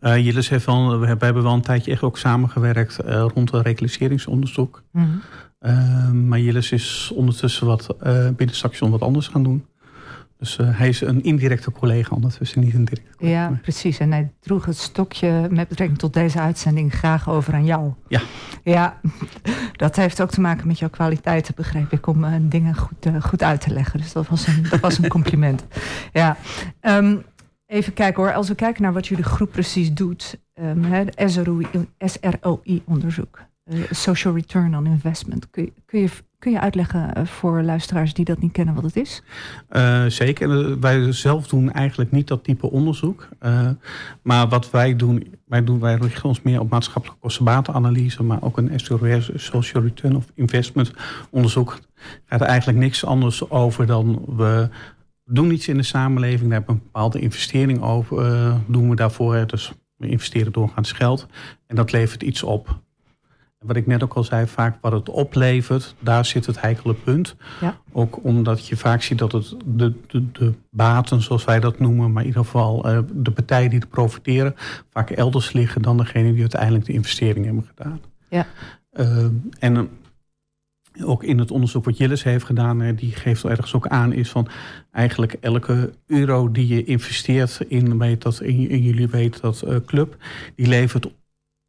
[0.00, 3.62] Jillis heeft wel, we hebben, we hebben wel een tijdje echt ook samengewerkt rond een
[3.62, 4.82] reclasseringsonderzoek.
[4.90, 5.20] Hmm.
[5.58, 7.96] Ehm, maar Jillis is ondertussen wat
[8.36, 9.66] binnen Saxion wat anders gaan doen.
[10.42, 13.48] Dus eh, hij is een indirecte collega ondertussen, niet een directe collega.
[13.48, 13.98] Ja, precies.
[13.98, 17.92] En hij droeg het stokje met betrekking tot deze uitzending graag over aan jou.
[18.08, 18.20] Ja.
[18.62, 19.00] Ja,
[19.76, 23.22] dat heeft ook te maken met jouw kwaliteiten, begreep ik, om eh, dingen goed, eh,
[23.22, 23.98] goed uit te leggen.
[24.00, 25.64] Dus dat was een, dat was een compliment.
[26.12, 26.36] Ja.
[26.80, 27.16] Ehm,
[27.66, 30.40] even kijken hoor, als we kijken naar wat jullie groep precies doet.
[30.54, 33.38] ehm, hè, de SROI-onderzoek,
[33.90, 35.50] Social Return on Investment.
[35.50, 36.08] Kun je, kun je,
[36.42, 39.22] kun je uitleggen eh, voor luisteraars die dat niet kennen wat het is?
[39.68, 40.70] Eh, zeker.
[40.70, 43.28] Eh, wij zelf doen eigenlijk niet dat type onderzoek.
[44.22, 48.58] Maar wat wij doen, wij doen, wij richten ons meer op maatschappelijke kostenbatenanalyse, maar ook
[48.58, 50.92] een SROS, Social Return of Investment
[51.30, 51.78] onderzoek.
[52.24, 54.68] Gaat eigenlijk niks anders over dan we
[55.24, 59.46] doen iets in de samenleving, daar hebben we een bepaalde investering over, doen we daarvoor.
[59.46, 61.26] Dus we investeren doorgaans geld
[61.66, 62.80] en dat levert iets op.
[63.62, 67.36] Wat ik net ook al zei, vaak wat het oplevert, daar zit het heikele punt.
[67.92, 72.12] Ook omdat je vaak ziet dat het de, de, de baten, zoals wij dat noemen,
[72.12, 74.54] maar in ieder geval eh, de partijen die er profiteren,
[74.90, 78.00] vaak elders liggen dan degene die uiteindelijk de investering hebben gedaan.
[78.28, 78.46] Ja.
[78.90, 79.24] Eh,
[79.58, 79.82] en eh,
[81.08, 84.48] ook in het onderzoek wat Jillis heeft gedaan, die geeft ergens ook aan, is van
[84.90, 90.16] eigenlijk elke euro die je investeert in, weet dat, in, in jullie weet dat club,
[90.54, 91.08] die levert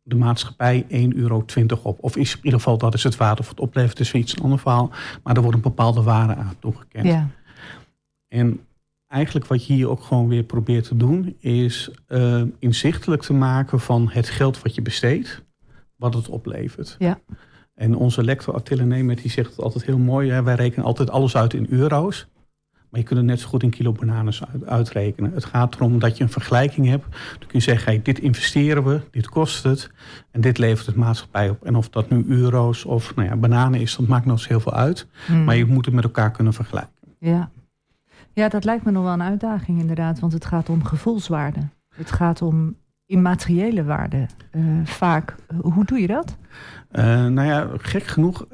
[0.04, 1.46] de maatschappij 1,20 euro
[1.84, 1.98] op.
[2.04, 4.44] Of is in ieder geval dat is het waarde of het oplevert, is iets een
[4.44, 4.92] ander verhaal.
[5.24, 7.06] Maar er wordt een bepaalde waarde aan toegekend.
[7.06, 7.30] Ja.
[8.28, 8.60] En
[9.08, 13.80] eigenlijk wat je hier ook gewoon weer probeert te doen, is eh, inzichtelijk te maken
[13.80, 15.44] van het geld wat je besteedt,
[15.96, 16.96] wat het oplevert.
[17.00, 17.20] Ja.
[17.74, 20.32] En onze lector Attila Nemet die zegt het altijd heel mooi.
[20.32, 20.44] Hè?
[20.44, 22.28] Wij rekenen altijd alles uit in euro's.
[22.94, 25.32] Maar je kunt het net zo goed in kilo bananen uit- uitrekenen.
[25.34, 27.04] Het gaat erom dat je een vergelijking hebt.
[27.12, 29.92] Dan kun je zeggen, hey, dit investeren we, dit kost het.
[30.32, 31.64] En dit levert het maatschappij op.
[31.66, 34.60] En of dat nu euro's of nou ja, bananen is, dat maakt nog eens heel
[34.60, 35.08] veel uit.
[35.26, 35.44] Hmm.
[35.44, 36.92] Maar je moet het met elkaar kunnen vergelijken.
[37.20, 37.50] Ja.
[38.34, 41.60] ja, dat lijkt me nog wel een uitdaging inderdaad, want het gaat om gevoelswaarde.
[41.96, 42.76] Het gaat om
[43.06, 44.26] immateriële waarde.
[44.52, 45.36] eh, vaak.
[45.48, 46.38] Eh, Hoe doe je dat?
[46.92, 48.46] Eh, nou ja, gek genoeg,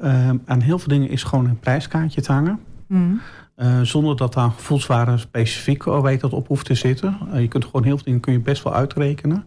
[0.44, 2.58] aan heel veel dingen is gewoon een prijskaartje te hangen.
[2.86, 3.20] Hmm.
[3.60, 7.18] Eh, zonder dat daar gevoelswaarde specifiek oh, weet dat op hoeft te zitten.
[7.32, 9.46] Eh, je kunt gewoon heel veel dingen kun je best wel uitrekenen.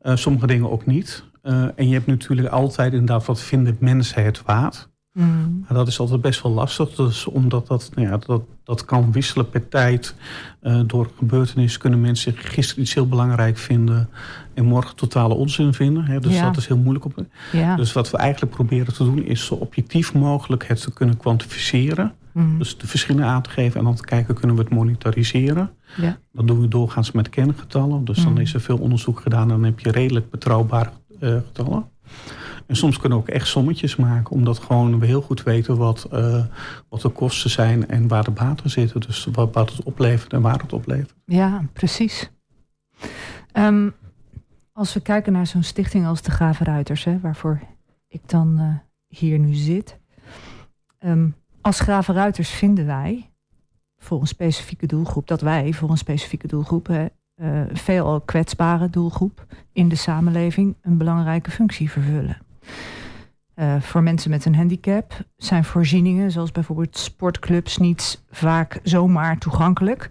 [0.00, 1.24] Eh, sommige dingen ook niet.
[1.42, 4.90] Eh, en je hebt natuurlijk altijd inderdaad wat vinden mensen het waard.
[5.12, 6.94] Maar dat is altijd best wel lastig.
[6.94, 10.14] Dus omdat dat, nou ja, dat, dat kan wisselen per tijd.
[10.60, 14.08] Eh, door gebeurtenissen kunnen mensen gisteren iets heel belangrijk vinden.
[14.54, 16.04] En morgen totale onzin vinden.
[16.04, 16.20] Hè.
[16.20, 16.44] Dus Ja.
[16.44, 17.04] dat is heel moeilijk.
[17.04, 17.76] Op, Ja.
[17.76, 22.12] Dus wat we eigenlijk proberen te doen is zo objectief mogelijk het te kunnen kwantificeren.
[22.32, 22.58] Hmm.
[22.58, 25.70] Dus de verschillen aan te geven en dan te kijken, kunnen we het monitoriseren?
[25.96, 26.18] Ja.
[26.32, 28.04] Dat doen we doorgaans met kerngetallen.
[28.04, 28.40] Dus dan Mhm.
[28.40, 29.48] is er veel onderzoek gedaan.
[29.48, 30.90] Dan heb je redelijk betrouwbare
[31.20, 31.90] eh, getallen.
[32.66, 34.30] En soms kunnen we ook echt sommetjes maken.
[34.30, 36.44] Omdat gewoon we heel goed weten wat, eh,
[36.88, 39.00] wat de kosten zijn en waar de baten zitten.
[39.00, 41.14] Dus wat, wat het oplevert en waar het oplevert.
[41.24, 42.30] Ja, precies.
[43.52, 43.88] Ehm,
[44.72, 47.60] als we kijken naar zo'n stichting als de Gave Ruiters, hè, waarvoor
[48.08, 48.74] ik dan eh,
[49.18, 49.98] hier nu zit.
[50.98, 51.28] Ehm,
[51.62, 53.30] als Gave Ruiters vinden wij
[53.98, 59.46] voor een specifieke doelgroep, dat wij voor een specifieke doelgroep, hè, eh, veelal kwetsbare doelgroep
[59.72, 62.38] in de samenleving, een belangrijke functie vervullen.
[63.54, 70.06] Eh, voor mensen met een handicap zijn voorzieningen, zoals bijvoorbeeld sportclubs, niet vaak zomaar toegankelijk.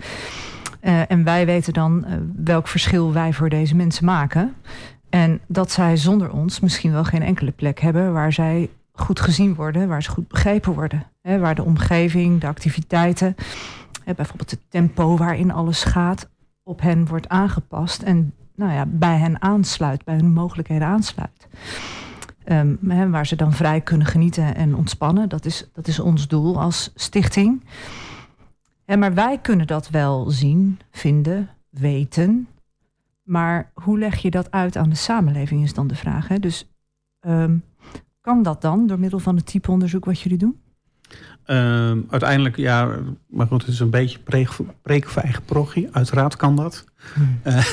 [0.79, 4.55] Eh, en wij weten dan welk verschil wij voor deze mensen maken.
[5.09, 9.55] En dat zij zonder ons misschien wel geen enkele plek hebben waar zij goed gezien
[9.55, 11.10] worden, waar ze goed begrepen worden.
[11.21, 13.35] Hè, waar de omgeving, de activiteiten,
[14.03, 16.29] hè, bijvoorbeeld het tempo waarin alles gaat,
[16.63, 21.47] op hen wordt aangepast en nou ja, bij hen aansluit, bij hun mogelijkheden aansluit.
[22.43, 25.29] Ehm, hè, waar ze dan vrij kunnen genieten en ontspannen.
[25.29, 27.63] Dat is, dat is ons doel als stichting.
[28.85, 32.47] Maar wij kunnen dat wel zien, vinden, weten.
[33.23, 36.27] Maar hoe leg je dat uit aan de samenleving is dan de vraag.
[36.27, 36.39] Hè?
[36.39, 36.69] Dus
[37.19, 37.57] ehm,
[38.21, 40.60] kan dat dan door middel van het type onderzoek wat jullie doen?
[41.45, 42.97] Ehm, uiteindelijk, ja,
[43.29, 44.19] maar goed, het is een beetje
[44.83, 45.87] preek, voor eigen progie.
[45.91, 46.85] Uiteraard kan dat.
[47.43, 47.65] Eh,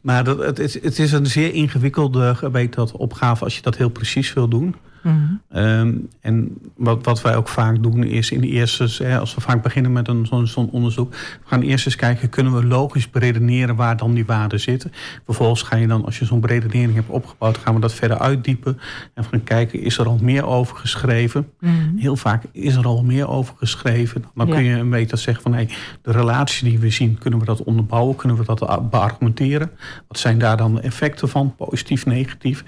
[0.00, 3.76] maar dat, het, is, het is een zeer ingewikkelde weet dat, opgave als je dat
[3.76, 4.74] heel precies wil doen.
[5.06, 5.34] Mhm.
[5.48, 9.40] Ehm, en wat, wat wij ook vaak doen is in de eerste, hè, als we
[9.40, 13.10] vaak beginnen met een, zo'n zo'n onderzoek, we gaan eerst eens kijken, kunnen we logisch
[13.10, 14.92] beredeneren waar dan die waarden zitten.
[15.24, 18.78] Vervolgens ga je dan, als je zo'n beredenering hebt opgebouwd, gaan we dat verder uitdiepen.
[19.14, 21.48] En gaan kijken, is er al meer over geschreven?
[21.60, 21.96] Mhm.
[21.96, 24.24] Heel vaak is er al meer over geschreven.
[24.34, 24.54] Dan Ja.
[24.54, 25.68] kun je een beetje zeggen van hey,
[26.02, 28.16] de relatie die we zien, kunnen we dat onderbouwen?
[28.16, 29.70] Kunnen we dat beargumenteren?
[30.08, 31.54] Wat zijn daar dan de effecten van?
[31.56, 32.64] Positief, negatief?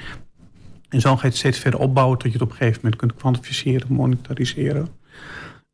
[0.88, 3.01] En zo ga je het steeds verder opbouwen tot je het op een gegeven moment
[3.01, 4.88] kunt kwantificeren, monetariseren.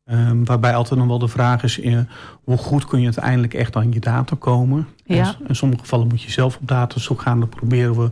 [0.05, 1.99] Ehm, waarbij altijd nog wel de vraag is, eh,
[2.43, 4.87] hoe goed kun je uiteindelijk echt aan je data komen?
[5.05, 5.35] Ja.
[5.39, 7.39] En in sommige gevallen moet je zelf op datazoek gaan.
[7.39, 8.11] Dat proberen we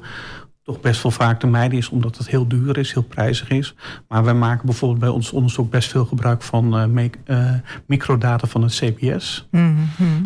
[0.63, 3.75] toch best wel vaak te mijden is, omdat het heel duur is, heel prijzig is.
[4.07, 7.53] Maar wij maken bijvoorbeeld bij ons onderzoek best veel gebruik van eh, eh,
[7.87, 9.47] microdata van het CBS.
[9.51, 9.71] Mhm.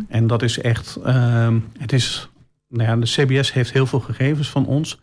[0.08, 2.30] En dat is echt, ehm, het is,
[2.68, 5.00] nou ja, de CBS heeft heel veel gegevens van ons.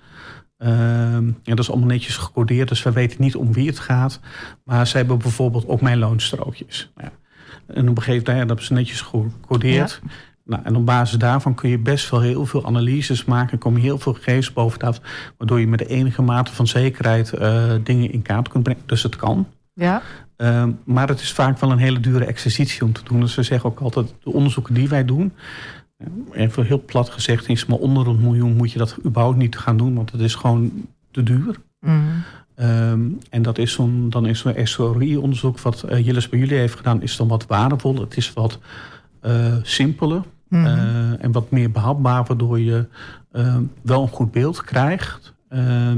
[0.64, 4.20] Ehm, ja, dat is allemaal netjes gecodeerd, dus we weten niet om wie het gaat.
[4.64, 6.92] Maar ze hebben bijvoorbeeld ook mijn loonstrookjes.
[6.96, 7.12] Ja,
[7.66, 10.00] en op een gegeven moment, ja, dat hebben ze netjes gecodeerd.
[10.44, 13.58] Nou, en op basis daarvan kun je best wel heel veel analyses maken.
[13.58, 15.02] kom je heel veel gegevens boven tafel.
[15.38, 18.82] Waardoor je met de enige mate van zekerheid eh, dingen in kaart kunt brengen.
[18.86, 19.46] Dus het kan.
[19.74, 20.02] Ja,
[20.36, 23.20] Ehm, maar het is vaak wel een hele dure exercitie om te doen.
[23.20, 25.32] Dus we zeggen ook altijd, de onderzoeken die wij doen...
[26.32, 29.58] eh, even heel plat gezegd, is maar onder een miljoen moet je dat überhaupt niet
[29.58, 29.94] gaan doen.
[29.94, 31.56] Want het is gewoon te duur.
[31.80, 32.00] Mhm.
[32.54, 36.76] Ehm, en dat is zo'n, dan is zo'n SORI-onderzoek wat uh, Jillis bij jullie heeft
[36.76, 37.02] gedaan...
[37.02, 38.00] is dan wat waardevol.
[38.00, 38.58] Het is wat
[39.20, 40.22] eh, simpeler.
[40.48, 40.64] Mhm.
[40.64, 42.86] Uh, en wat meer behapbaar, waardoor je
[43.32, 45.34] uh, wel een goed beeld krijgt.
[45.50, 45.92] Uh,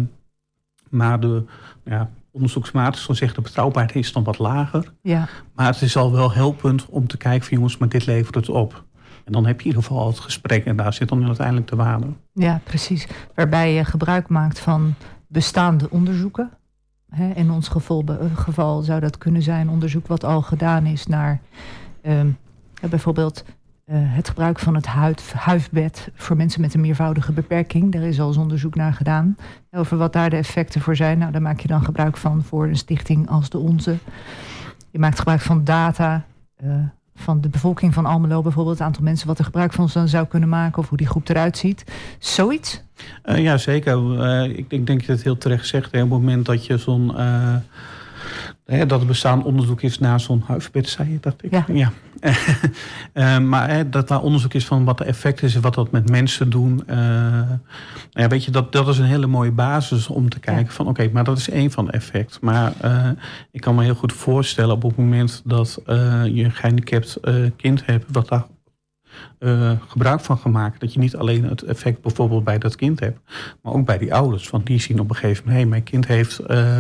[0.89, 1.45] maar de
[1.85, 4.93] ja, onderzoeksmatig, zo zegt de betrouwbaarheid is dan wat lager.
[5.03, 5.29] ja.
[5.55, 8.49] Maar het is al wel helpend om te kijken van jongens, maar dit levert het
[8.49, 8.85] op.
[9.27, 11.77] En dan heb je in ieder geval het gesprek en daar zit dan uiteindelijk de
[11.77, 12.07] waarde.
[12.33, 13.07] Ja, precies.
[13.35, 14.95] Waarbij je gebruik maakt van
[15.27, 16.51] bestaande onderzoeken.
[17.35, 21.41] In ons geval, geval zou dat kunnen zijn onderzoek wat al gedaan is naar
[22.03, 22.37] um,
[22.91, 23.45] bijvoorbeeld
[23.87, 27.93] uh, het gebruik van het huid, huifbed voor mensen met een meervoudige beperking.
[27.93, 29.37] Daar is al eens onderzoek naar gedaan.
[29.71, 31.19] Over wat daar de effecten voor zijn.
[31.19, 33.97] Nou, daar maak je dan gebruik van voor een stichting als de onze.
[34.91, 36.25] Je maakt gebruik van data
[37.17, 40.49] van de bevolking van Almelo, bijvoorbeeld het aantal mensen wat er gebruik van zou kunnen
[40.49, 41.85] maken of hoe die groep eruit ziet.
[42.19, 42.83] Zoiets?
[43.25, 43.99] Uh, ja, zeker.
[43.99, 45.87] Uh, ik, ik, denk dat het heel terecht zegt.
[45.87, 47.13] Op het moment dat je zo'n.
[47.17, 47.55] Uh,
[48.67, 51.35] hè, dat er bestaan onderzoek is naar zo'n huifbed, zei je dat?
[51.41, 51.65] Ik, ja.
[51.69, 51.93] ja.
[53.15, 55.91] uh, maar hè, dat daar onderzoek is van wat de effect is en wat dat
[55.91, 56.83] met mensen doen.
[56.91, 56.97] Uh,
[58.11, 60.71] ja, weet je, dat, dat is een hele mooie basis om te kijken ja.
[60.71, 62.39] van oké, okay, maar dat is één van de effect.
[62.41, 63.09] Maar uh,
[63.51, 67.21] ik kan me heel goed voorstellen op het moment dat je een gehandicapt
[67.57, 68.47] kind hebt, wat daar
[69.39, 70.81] uh, gebruik van gemaakt.
[70.81, 73.19] Dat je niet alleen het effect bijvoorbeeld bij dat kind hebt,
[73.63, 74.51] maar ook bij die ouders.
[74.51, 76.79] Want die zien op een gegeven moment, hé, hey, mijn kind heeft, uh,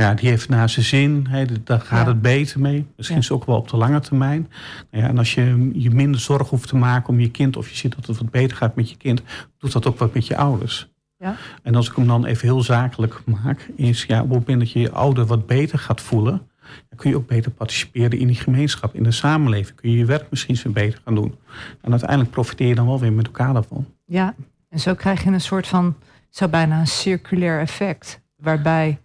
[0.00, 1.26] ja, die heeft naar zijn zin,
[1.64, 2.12] daar gaat ja.
[2.12, 2.86] het beter mee.
[2.96, 3.34] Misschien ja.
[3.34, 4.48] ook wel op de lange termijn.
[4.90, 7.68] Nou ja, en als je je minder zorg hoeft te maken om je kind, of
[7.68, 9.22] je ziet dat het wat beter gaat met je kind,
[9.58, 10.88] doet dat ook wat met je ouders.
[11.18, 11.36] Ja.
[11.62, 14.70] En als ik hem dan even heel zakelijk maak, is ja, op het moment dat
[14.70, 16.48] je je ouder wat beter gaat voelen,
[16.88, 19.76] dan kun je ook beter participeren in die gemeenschap, in de samenleving.
[19.76, 21.34] Kun je je werk misschien zo beter gaan doen.
[21.80, 23.86] En uiteindelijk profiteer je dan wel weer met elkaar daarvan.
[24.04, 24.34] Ja,
[24.68, 25.96] en zo krijg je een soort van,
[26.30, 28.20] zo bijna een circulair effect.
[28.36, 28.98] Waarbij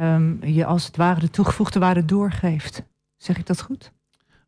[0.00, 2.82] um, je als het ware de toegevoegde waarde doorgeeft.
[3.16, 3.92] Zeg ik dat goed?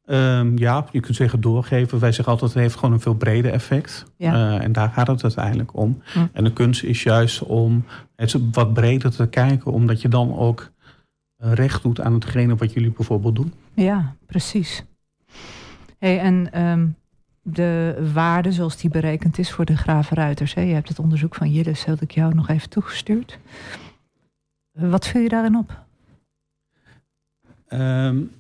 [0.07, 1.99] Um, ja, je kunt zeggen doorgeven.
[1.99, 4.05] Wij zeggen altijd, het heeft gewoon een veel breder effect.
[4.17, 4.33] Ja.
[4.35, 6.03] Uh, en daar gaat het uiteindelijk om.
[6.33, 7.85] En de kunst is juist om
[8.17, 10.71] het wat breder te kijken, omdat je dan ook
[11.37, 13.53] eh, recht doet aan hetgene wat jullie bijvoorbeeld doen.
[13.75, 14.85] Ja, precies.
[15.99, 16.97] Hey, en um,
[17.43, 20.55] de waarde zoals die berekend is voor de gravenruiters.
[20.55, 20.61] Hè?
[20.61, 23.39] Je hebt het onderzoek van Jiddes, had ik jou nog even toegestuurd.
[24.77, 25.85] Wat viel je daarin op?
[27.69, 28.31] Um,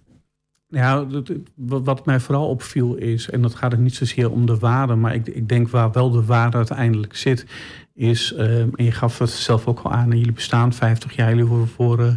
[0.68, 1.06] ja,
[1.54, 5.14] wat mij vooral opviel is, en dat gaat het niet zozeer om de waarde, maar
[5.14, 7.46] ik, ik denk waar wel de waarde uiteindelijk zit,
[7.94, 11.44] is, uh, en je gaf het zelf ook al aan, jullie bestaan 50 jaar, jullie
[11.44, 12.14] worden voor, uh,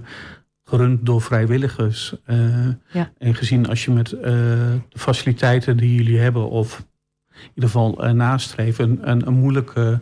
[0.64, 2.16] gerund door vrijwilligers.
[2.28, 3.12] Uh, ja.
[3.18, 6.86] En gezien als je met de faciliteiten die jullie hebben, of
[7.32, 10.00] in ieder geval nastreven, een, een moeilijke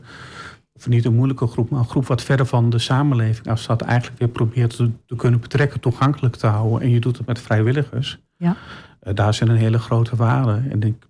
[0.78, 4.20] of niet een moeilijke groep, maar een groep wat verder van de samenleving afstaat, eigenlijk
[4.20, 6.82] weer probeert te, te, kunnen betrekken, toegankelijk te houden.
[6.82, 8.20] En je doet het met vrijwilligers.
[8.38, 8.56] Ja.
[9.04, 10.62] Uh, daar zit een hele grote waarde.
[10.70, 11.08] En, denk,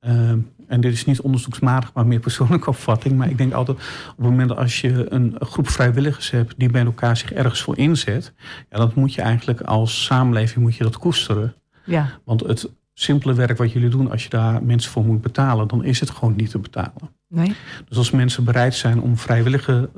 [0.00, 0.30] uh,
[0.66, 3.16] en dit is niet onderzoeksmatig, maar meer persoonlijke opvatting.
[3.16, 3.78] Maar ik denk altijd,
[4.10, 7.62] op het moment dat als je een groep vrijwilligers hebt die bij elkaar zich ergens
[7.62, 8.32] voor inzet,
[8.70, 11.54] ja, dan moet je eigenlijk als samenleving moet je dat koesteren.
[11.84, 12.10] Ja.
[12.24, 12.70] Want het
[13.02, 16.10] simpele werk wat jullie doen, als je daar mensen voor moet betalen, dan is het
[16.10, 17.10] gewoon niet te betalen.
[17.28, 17.54] Nee.
[17.88, 19.90] Dus als mensen bereid zijn om vrijwillige,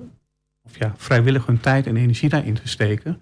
[0.62, 3.20] of ja, vrijwillig hun tijd en energie daarin te steken,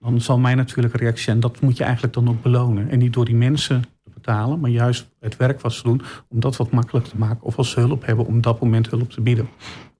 [0.00, 2.90] dan zal mijn natuurlijke reactie zijn, dat moet je eigenlijk dan ook belonen.
[2.90, 6.40] En niet door die mensen te betalen, maar juist het werk wat ze doen, om
[6.40, 7.42] dat wat makkelijker te maken.
[7.42, 9.48] Of als ze hulp hebben, om dat moment hulp te bieden.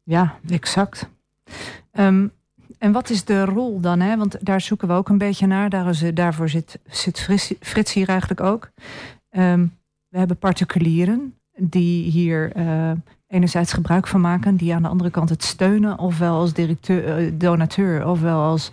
[0.05, 1.09] Ja, exact.
[1.93, 2.33] Um,
[2.79, 4.01] en wat is de rol dan?
[4.01, 4.17] Hè?
[4.17, 5.71] Want daar zoeken we ook een beetje naar.
[5.71, 7.21] Daar daarvoor zit, zit
[7.61, 8.71] Frits, hier eigenlijk ook.
[9.31, 9.77] Um,
[10.09, 12.91] we hebben particulieren die hier uh,
[13.27, 17.33] enerzijds gebruik van maken, die aan de andere kant het steunen, ofwel als directeur, uh,
[17.35, 18.71] donateur, ofwel als,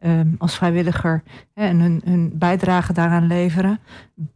[0.00, 1.22] um, als vrijwilliger
[1.54, 3.80] hè, en hun, hun bijdrage daaraan leveren.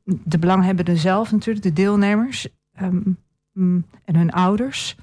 [0.05, 2.49] De belanghebbenden zelf natuurlijk, de deelnemers
[2.81, 3.19] um,
[4.05, 4.97] en hun ouders.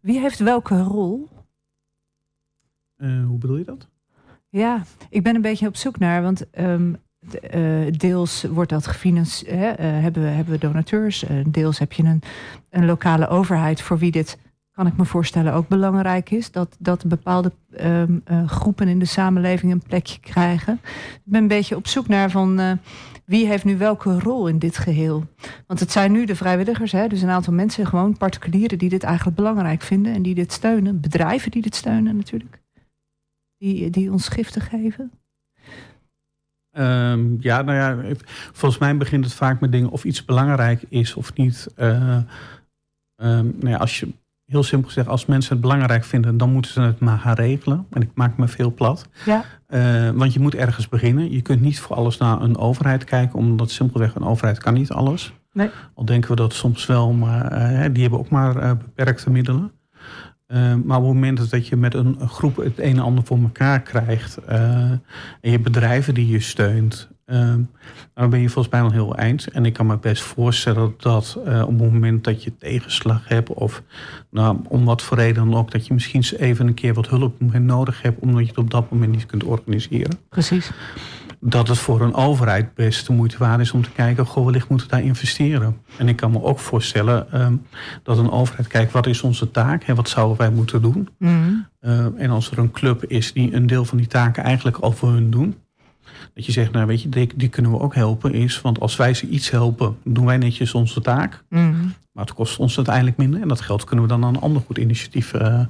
[0.00, 1.28] wie heeft welke rol?
[2.96, 3.88] Uh, hoe bedoel je dat?
[4.48, 6.96] Ja, ik ben een beetje op zoek naar, want um,
[7.54, 12.22] uh, deels wordt dat gefinancierd, uh, hebben, we, hebben we donateurs, deels heb je een,
[12.70, 14.38] een lokale overheid voor wie dit,
[14.72, 16.50] kan ik me voorstellen, ook belangrijk is.
[16.50, 20.80] Dat, dat bepaalde um, groepen in de samenleving een plekje krijgen.
[21.14, 22.78] Ik ben een beetje op zoek naar van
[23.24, 25.24] wie heeft nu welke rol in dit geheel?
[25.66, 29.02] Want het zijn nu de vrijwilligers, hè, dus een aantal mensen, gewoon particulieren die dit
[29.02, 31.00] eigenlijk belangrijk vinden en die dit steunen.
[31.00, 32.62] Bedrijven die dit steunen natuurlijk
[33.64, 35.12] die, die ons giften geven?
[36.78, 38.14] Um, ja, nou ja,
[38.52, 41.68] volgens mij begint het vaak met dingen of iets belangrijk is of niet.
[41.76, 42.16] Uh,
[43.16, 44.08] um, nou ja, als je
[44.44, 47.86] heel simpel zegt, als mensen het belangrijk vinden, dan moeten ze het maar gaan regelen.
[47.90, 49.08] En ik maak me veel plat.
[49.24, 49.44] Ja.
[49.68, 51.30] Uh, want je moet ergens beginnen.
[51.30, 54.90] Je kunt niet voor alles naar een overheid kijken, omdat simpelweg een overheid kan niet
[54.90, 55.32] alles.
[55.52, 55.70] Nee.
[55.94, 59.72] Al denken we dat soms wel, maar uh, die hebben ook maar beperkte middelen.
[60.54, 63.38] Uh, maar op het moment dat je met een, groep het een en ander voor
[63.38, 64.38] elkaar krijgt.
[64.48, 64.58] Uh,
[64.90, 65.00] en
[65.40, 67.08] je bedrijven die je steunt.
[67.26, 67.54] Uh,
[68.14, 69.46] dan ben je volgens mij al heel eind.
[69.46, 73.48] En ik kan me best voorstellen dat op het moment dat je tegenslag hebt.
[73.48, 73.82] of
[74.30, 75.70] nou, om wat voor reden dan ook.
[75.70, 78.20] dat je misschien even een keer wat hulp nodig hebt.
[78.20, 80.18] omdat je het op dat moment niet kunt organiseren.
[80.28, 80.70] Precies
[81.46, 84.68] dat het voor een overheid best de moeite waard is om te kijken, goh, wellicht
[84.68, 85.76] moeten we daar investeren.
[85.98, 87.66] En ik kan me ook voorstellen um,
[88.02, 91.08] dat een overheid kijkt, wat is onze taak en wat zouden wij moeten doen?
[91.18, 91.66] Mm.
[91.80, 94.92] Uh, en als er een club is die een deel van die taken eigenlijk al
[94.92, 95.56] voor hun doen,
[96.34, 98.96] dat je zegt, nou weet je, die, die kunnen we ook helpen, is, want als
[98.96, 101.44] wij ze iets helpen, doen wij netjes onze taak.
[101.48, 101.94] Mm.
[102.12, 103.40] Maar het kost ons uiteindelijk minder.
[103.40, 105.60] En dat geld kunnen we dan aan een ander goed initiatief uh,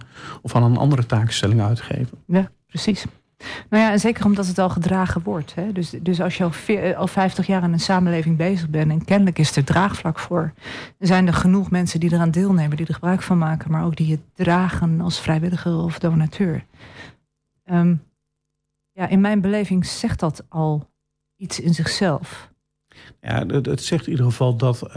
[0.43, 2.19] of aan een andere taakstelling uitgeven.
[2.27, 3.07] Ja, precies.
[3.71, 5.55] Nou ja, en zeker omdat het al gedragen wordt.
[5.55, 5.73] Hè?
[5.73, 9.05] Dus, dus als je al, veer, al 50 jaar in een samenleving bezig bent en
[9.05, 10.53] kennelijk is er draagvlak voor,
[10.99, 14.11] zijn er genoeg mensen die eraan deelnemen, die er gebruik van maken, maar ook die
[14.11, 16.65] het dragen als vrijwilliger of donateur.
[17.71, 18.03] Um,
[18.93, 20.91] ja, in mijn beleving zegt dat al
[21.37, 22.53] iets in zichzelf.
[23.27, 24.95] Ja, het, zegt in ieder geval dat uh,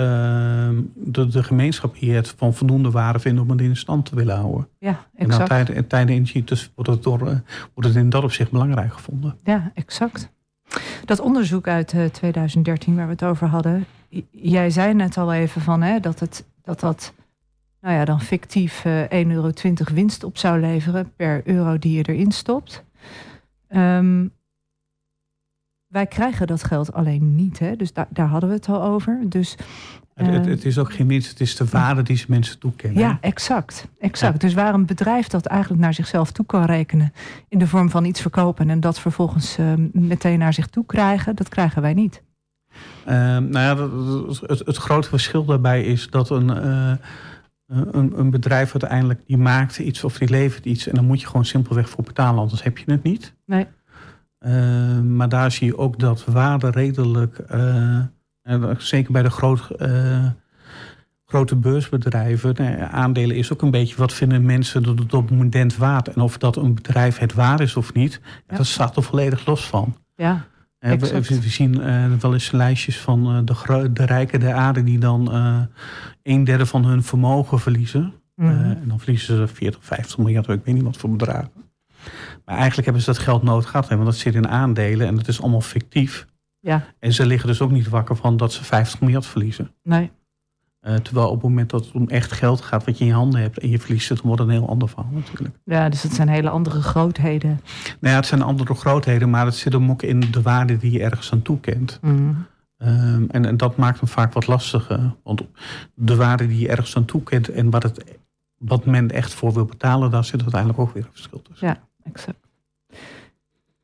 [0.94, 4.36] de, de gemeenschap hier het van voldoende waarde vindt om het in stand te willen
[4.36, 4.68] houden.
[4.80, 5.42] Ja, exact.
[5.42, 7.28] En tijden, tijden energie, dus wordt het, door, uh,
[7.74, 9.36] wordt het in dat opzicht belangrijk gevonden.
[9.44, 10.32] Ja, exact.
[11.06, 13.86] Dat onderzoek uit uh, eh, 2013 waar we het over hadden.
[14.32, 17.14] Jij zei net al even van hè, dat, het, dat dat
[17.82, 19.52] nou ja, dan fictief 1,20 euro
[19.94, 22.84] winst op zou leveren per euro die je erin stopt.
[23.70, 24.32] Um,
[25.98, 27.60] wij krijgen dat geld alleen niet.
[27.60, 27.76] Hè?
[27.76, 29.20] Dus daar, daar hadden we het al over.
[29.26, 29.56] Dus,
[30.14, 32.60] Het, het, eh, het is ook geen winst, het is de waarde die ze mensen
[32.60, 33.00] toekennen.
[33.00, 33.88] ja, exact.
[34.00, 34.42] exact.
[34.42, 37.14] Dus waar een bedrijf dat eigenlijk naar zichzelf toe kan rekenen...
[37.50, 38.70] in de vorm van iets verkopen...
[38.70, 41.36] en dat vervolgens eh, meteen naar zich toe krijgen...
[41.36, 42.24] dat krijgen wij niet.
[43.06, 43.76] Ehm, nou ja,
[44.48, 46.92] het, het grote verschil daarbij is dat een, eh,
[47.68, 51.28] een, een bedrijf uiteindelijk die maakt iets of die levert iets en dan moet je
[51.28, 53.34] gewoon simpelweg voor betalen, anders heb je het niet.
[53.46, 53.68] Nee.
[54.40, 58.00] Ehm, maar daar zie je ook dat waarde redelijk, eh,
[58.42, 60.26] en zeker bij de groot, eh,
[61.26, 65.76] grote beursbedrijven, aandelen is ook een beetje wat vinden mensen dat het op het moment
[65.78, 68.58] waard en of dat een bedrijf het waar is of niet, Ja.
[68.58, 69.96] dat staat er volledig los van.
[70.16, 70.46] Ja,
[70.80, 74.84] Eh, we, we- zien eh, wel eens lijstjes van eh, de, de rijken der aarde
[74.84, 75.60] die dan eh,
[76.24, 78.14] een derde van hun vermogen verliezen.
[78.36, 78.50] Mhm.
[78.50, 81.50] Eh, en dan verliezen ze 40, 50 miljard, ik weet niet wat voor bedragen.
[82.48, 85.16] Maar eigenlijk hebben ze dat geld nodig gehad, hè, want dat zit in aandelen en
[85.16, 86.28] dat is allemaal fictief.
[86.60, 89.72] ja, En ze liggen dus ook niet wakker van dat ze 50 miljard verliezen.
[89.84, 90.12] nee.
[90.80, 93.16] Eh, terwijl op het moment dat het om echt geld gaat wat je in je
[93.16, 95.56] handen hebt en je verliest het, dan wordt het een heel ander verhaal natuurlijk.
[95.64, 97.50] Ja, dus dat zijn hele andere grootheden.
[97.84, 100.92] Nou ja, het zijn andere grootheden, maar het zit hem ook in de waarde die
[100.92, 102.00] je ergens aan toekent.
[102.78, 105.16] Ehm, en, en dat maakt hem vaak wat lastiger.
[105.24, 105.42] Want
[105.94, 108.18] de waarde die je ergens aan toekent en wat, het,
[108.58, 111.68] wat men echt voor wil betalen, daar zit uiteindelijk ook weer een verschil tussen.
[111.68, 111.78] Ja.
[112.08, 112.48] Exact.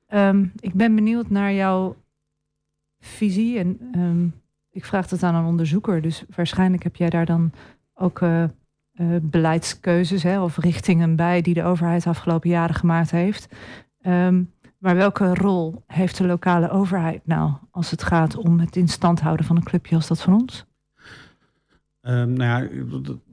[0.08, 1.96] Ehm, ik ben benieuwd naar jouw
[3.00, 3.60] visie.
[3.60, 4.28] En ehm,
[4.72, 6.02] ik vraag het aan een onderzoeker.
[6.02, 7.52] Dus waarschijnlijk heb jij daar dan
[7.94, 8.50] ook eh, eh,
[9.22, 13.48] beleidskeuzes hè, of richtingen bij die de overheid de afgelopen jaren gemaakt heeft.
[14.02, 14.44] Ehm,
[14.78, 19.20] maar welke rol heeft de lokale overheid nou als het gaat om het in stand
[19.22, 20.66] houden van een clubje als dat van ons?
[22.04, 22.70] Ehm, nou ja,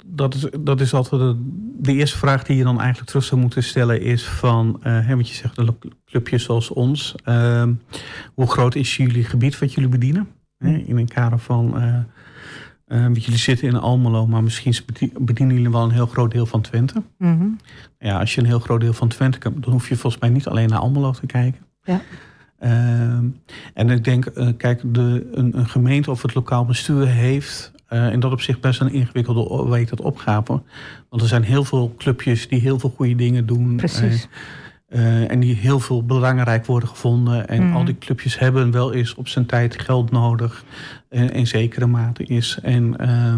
[0.07, 1.37] dat- is, dat is altijd de,
[1.79, 5.17] de eerste vraag die je dan eigenlijk terug zou moeten stellen is van, eh hè,
[5.17, 7.15] wat je zegt, de lo- clubjes zoals ons.
[7.25, 7.73] ehm,
[8.35, 10.29] hoe groot is jullie gebied wat jullie bedienen?
[10.59, 11.71] Hè, in een kader van,
[12.87, 16.47] want jullie zitten in Almelo, maar misschien bedie- bedienen jullie wel een heel groot deel
[16.47, 17.03] van Twente.
[17.19, 17.47] Mhm.
[17.99, 20.31] Ja, als je een heel groot deel van Twente hebt, dan hoef je volgens mij
[20.31, 21.61] niet alleen naar Almelo te kijken.
[21.83, 22.01] Ja.
[23.75, 28.12] En ik denk, eh, kijk, de, een, een gemeente of het lokaal bestuur heeft eh
[28.12, 30.62] in dat opzicht best een ingewikkelde weet het, opgave.
[31.09, 33.76] Want er zijn heel veel clubjes die heel veel goede dingen doen.
[33.76, 34.29] Precies.
[34.88, 37.48] eh, eh, en die heel veel belangrijk worden gevonden.
[37.48, 37.76] En Mhm.
[37.76, 40.64] al die clubjes hebben wel eens op zijn tijd geld nodig.
[41.09, 42.59] eh, in zekere mate is.
[42.62, 43.35] En eh,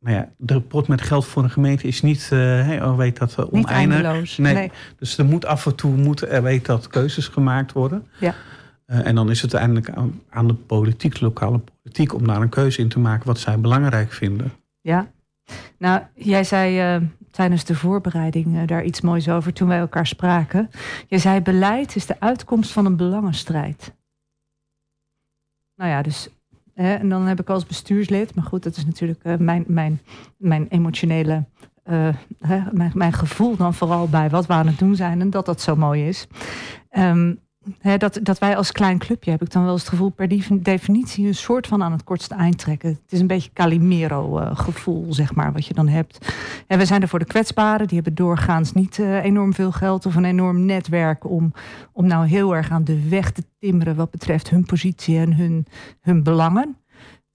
[0.00, 3.18] nou ja, de pot met geld voor een gemeente is niet, eh, hey, oh, weet
[3.18, 3.96] dat, eh, Niet oneindig.
[4.02, 4.38] eindeloos.
[4.38, 4.54] Nee.
[4.54, 4.70] nee.
[4.98, 8.06] Dus er moet af en toe moet, er weet dat keuzes gemaakt worden.
[8.20, 8.34] Ja.
[8.86, 12.80] Eh, en dan is het uiteindelijk aan, de politiek, lokale politiek, om daar een keuze
[12.80, 14.52] in te maken wat zij belangrijk vinden.
[14.80, 15.10] Ja.
[15.78, 20.06] Nou, jij zei eh, tijdens de voorbereiding eh, daar iets moois over toen wij elkaar
[20.06, 20.70] spraken.
[21.06, 23.94] Je zei beleid is de uitkomst van een belangenstrijd.
[25.76, 26.28] Nou ja, dus.
[26.74, 30.00] Hè, en dan heb ik als bestuurslid, maar goed, dat is natuurlijk mijn, mijn,
[30.36, 31.44] mijn emotionele.
[32.38, 35.60] hè, mijn, gevoel dan vooral bij wat we aan het doen zijn en dat dat
[35.60, 36.26] zo mooi is.
[36.88, 37.34] Ehm,
[37.98, 40.62] dat, dat wij als klein clubje, heb ik dan wel eens het gevoel, per defi-
[40.62, 42.88] definitie een soort van aan het kortste eind trekken.
[42.88, 46.34] Het is een beetje Calimero-gevoel, zeg maar, wat je dan hebt.
[46.66, 50.14] We zijn er voor de kwetsbaren, die hebben doorgaans niet eh, enorm veel geld of
[50.14, 51.52] een enorm netwerk om,
[51.92, 55.66] om nou heel erg aan de weg te timmeren wat betreft hun positie en hun,
[56.00, 56.76] hun belangen.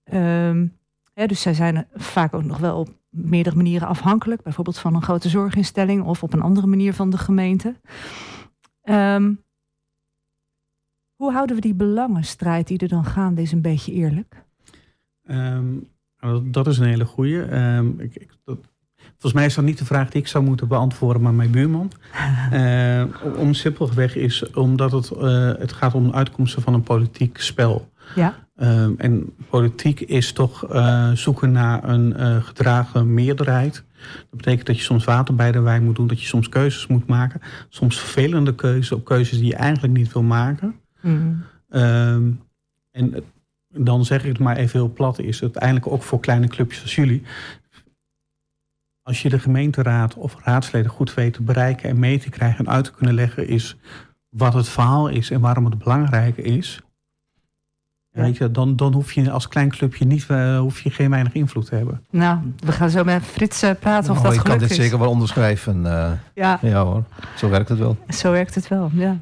[0.03, 0.65] Ehm,
[1.13, 5.29] dus zij zijn vaak ook nog wel op meerdere manieren afhankelijk, bijvoorbeeld van een grote
[5.29, 7.75] zorginstelling of op een andere manier van de gemeente.
[8.81, 9.31] Ehm,
[11.19, 14.43] hoe houden we die belangenstrijd die er dan gaande is een beetje eerlijk?
[15.23, 15.65] Ehm,
[16.19, 17.41] nou, dat, is een hele goeie.
[17.41, 18.57] Ehm, ik, ik, dat,
[18.95, 21.91] volgens mij is dat niet de vraag die ik zou moeten beantwoorden, maar mijn buurman.
[22.51, 23.03] Eh,
[23.37, 27.89] om simpelweg is omdat het, eh, het gaat om de uitkomsten van een politiek spel.
[28.15, 28.35] Ja,
[28.97, 33.83] en politiek is toch eh, zoeken naar een eh, gedragen meerderheid.
[34.29, 36.87] Dat betekent dat je soms water bij de wijn moet doen, dat je soms keuzes
[36.87, 37.41] moet maken.
[37.69, 40.75] Soms vervelende keuzes op keuzes die je eigenlijk niet wil maken.
[41.01, 41.43] Mm.
[41.69, 42.31] Ehm,
[42.91, 43.23] en
[43.69, 46.81] dan zeg ik het maar even heel plat, is het uiteindelijk ook voor kleine clubjes
[46.81, 47.23] als jullie.
[49.01, 52.71] Als je de gemeenteraad of raadsleden goed weet te bereiken en mee te krijgen en
[52.71, 53.77] uit te kunnen leggen, is
[54.29, 56.81] wat het verhaal is en waarom het belangrijk is.
[58.11, 58.21] Ja.
[58.21, 61.33] Weet je, dan, dan hoef je als klein clubje niet, eh, hoef je geen weinig
[61.33, 62.05] invloed te hebben.
[62.09, 64.77] Nou, we gaan zo met Frits eh, praten of Oh, dat ik kan gelukt dit
[64.77, 64.83] is.
[64.85, 65.85] zeker wel onderschrijven.
[65.85, 67.03] eh, Ja, ja hoor,
[67.37, 67.97] zo werkt het wel.
[68.09, 68.89] zo werkt het wel.
[68.93, 69.17] Ja.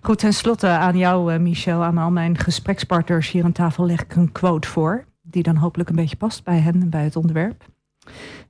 [0.00, 4.16] Goed, tenslotte aan jou, eh, Michel, aan al mijn gesprekspartners hier aan tafel leg ik
[4.16, 5.04] een quote voor.
[5.22, 7.64] Die dan hopelijk een beetje past bij hen en bij het onderwerp.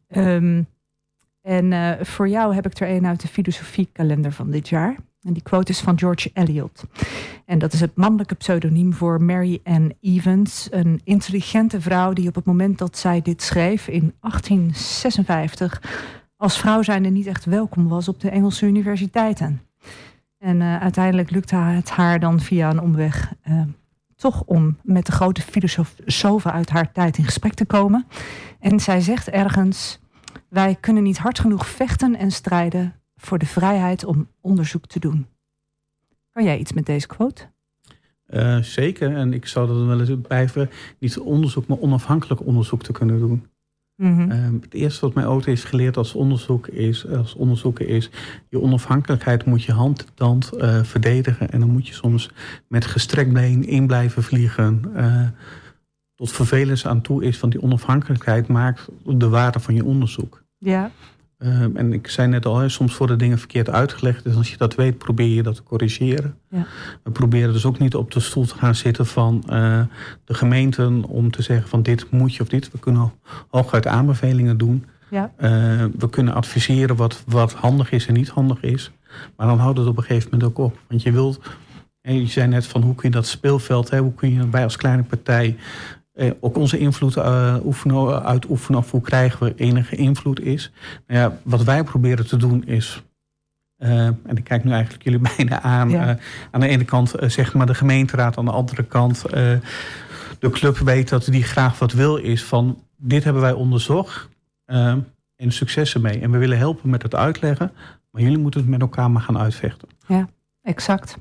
[0.09, 0.63] Ehm,
[1.43, 4.97] en eh, voor jou heb ik er een uit de filosofiekalender van dit jaar.
[5.23, 6.85] En die quote is van George Eliot.
[7.45, 10.69] En dat is het mannelijke pseudoniem voor Mary Ann Evans.
[10.71, 15.83] Een intelligente vrouw die op het moment dat zij dit schreef in 1856
[16.37, 19.68] als vrouw zijnde niet echt welkom was op de Engelse universiteiten.
[20.39, 23.63] En uh, uiteindelijk lukte het haar dan via een omweg uh,
[24.17, 28.07] toch om met de grote filosofen uit haar tijd in gesprek te komen.
[28.61, 29.99] En zij zegt ergens:
[30.49, 35.27] Wij kunnen niet hard genoeg vechten en strijden voor de vrijheid om onderzoek te doen.
[36.33, 37.47] Kan jij iets met deze quote?
[38.29, 39.17] Uh, zeker.
[39.17, 43.48] En ik zou er wel eens blijven niet onderzoek, maar onafhankelijk onderzoek te kunnen doen.
[43.99, 44.31] Mm -hmm.
[44.31, 48.11] uh, het eerste wat mij ook is geleerd als, onderzoek is, als onderzoeker is...
[48.49, 51.51] je onafhankelijkheid moet je hand in hand uh, verdedigen.
[51.51, 52.31] En dan moet je soms
[52.69, 54.83] met gestrekt been in blijven vliegen.
[56.15, 60.43] tot vervelens aan toe is, want die onafhankelijkheid maakt de waarde van je onderzoek.
[60.59, 60.91] Ja.
[61.39, 64.25] Um, en ik zei net al, hè, soms worden dingen verkeerd uitgelegd.
[64.25, 66.35] Dus als je dat weet, probeer je dat te corrigeren.
[66.49, 66.67] Ja.
[67.03, 69.81] We proberen dus ook niet op de stoel te gaan zitten van uh,
[70.25, 72.71] de gemeenten om te zeggen van dit moet je of dit.
[72.71, 73.13] We kunnen
[73.49, 74.85] hooguit aanbevelingen doen.
[75.11, 75.33] Ja.
[75.41, 75.51] Uh,
[75.99, 78.91] we kunnen adviseren wat, wat handig is en niet handig is.
[79.37, 80.79] Maar dan houdt het op een gegeven moment ook op.
[80.89, 81.41] Want je wilt,
[82.01, 84.77] je zei net van hoe kun je dat speelveld, hè, hoe kun je bij als
[84.77, 85.57] kleine partij
[86.19, 90.73] eh, ook onze invloed uh, oefenen, uitoefenen of hoe krijgen we enige invloed is.
[91.07, 93.03] Nou ja, wat wij proberen te doen is,
[93.79, 96.19] uh, en ik kijk nu eigenlijk jullie bijna aan, ja.
[96.51, 99.23] aan de ene kant zeg maar de gemeenteraad, aan de andere kant
[100.39, 104.29] de club weet dat die graag wat wil is van dit hebben wij onderzocht
[104.65, 106.21] en successen mee.
[106.21, 107.73] En we willen helpen met het uitleggen,
[108.11, 109.89] maar jullie moeten het met elkaar maar gaan uitvechten.
[110.07, 110.29] Ja,
[110.63, 111.19] exact.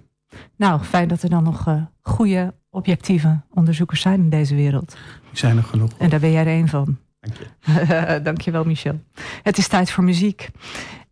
[0.55, 1.65] Nou, fijn dat er dan nog
[2.01, 4.97] goede objectieve onderzoekers zijn in deze wereld.
[5.29, 5.91] Die zijn er genoeg.
[5.97, 6.97] En daar ben jij er een van.
[7.19, 8.19] Dank je.
[8.29, 8.99] Dank je wel, Michel.
[9.43, 10.49] Het is tijd voor muziek.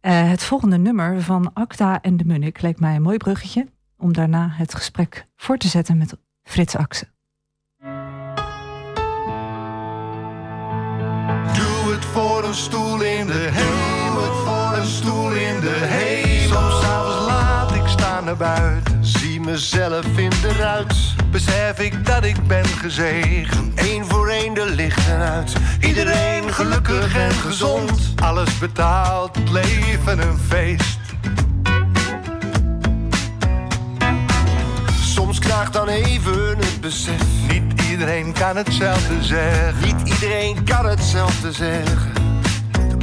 [0.01, 4.13] Uh, het volgende nummer van Acta en de Munnik leek mij een mooi bruggetje om
[4.13, 7.07] daarna het gesprek voor te zetten met Frits Axen.
[11.53, 15.79] Doe het voor een stoel in de hemel, Doe het voor een stoel in de
[15.83, 16.69] hemel.
[16.69, 20.95] Soms avonds laat ik sta naar buiten, zie mezelf in de ruit
[21.31, 23.79] besef ik dat ik ben gezegend.
[23.79, 25.53] Eén voor één de lichten uit.
[25.79, 28.13] Iedereen gelukkig en gezond.
[28.23, 30.99] Alles betaald, leven een feest.
[35.01, 37.21] Soms krijgt dan even het besef.
[37.47, 39.85] Niet iedereen kan hetzelfde zeggen.
[39.85, 42.11] Niet iedereen kan hetzelfde zeggen.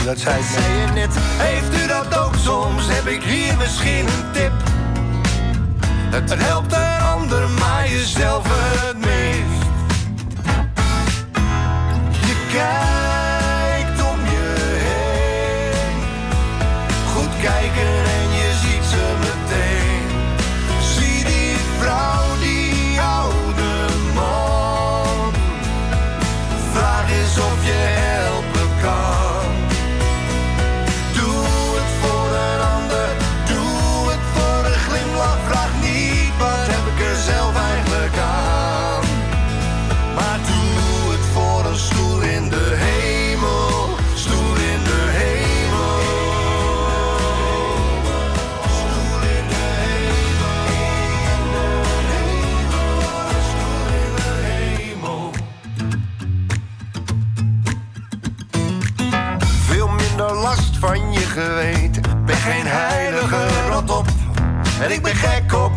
[0.05, 1.14] Dat zei, zei je net.
[1.16, 2.82] Heeft u dat ook soms?
[2.88, 4.53] Heb ik hier misschien een tip?
[6.12, 9.62] Het helpt een ander, maar jezelf het meest.
[12.26, 16.02] Je kijkt om je heen.
[17.14, 18.01] Goed kijken
[61.33, 62.03] geweten.
[62.26, 64.07] Ben geen heilige rot op.
[64.80, 65.71] En ik ben gek op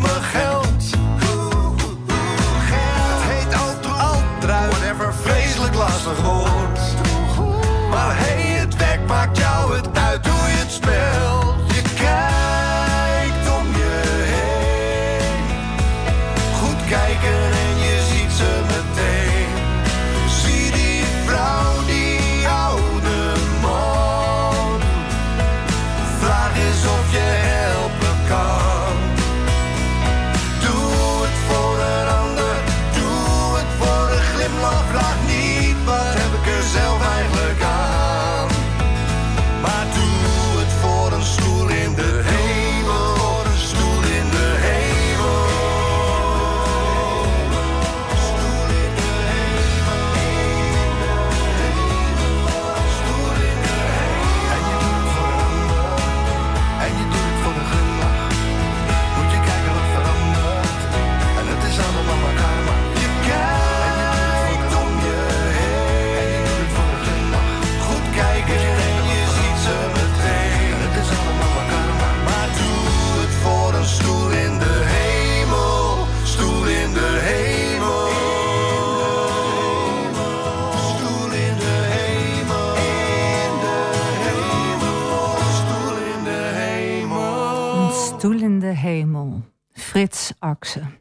[89.95, 90.99] Frits Axen.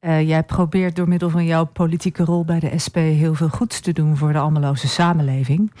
[0.00, 3.80] Uh, jij probeert door middel van jouw politieke rol bij de SP heel veel goeds
[3.80, 5.72] te doen voor de Almeloze samenleving.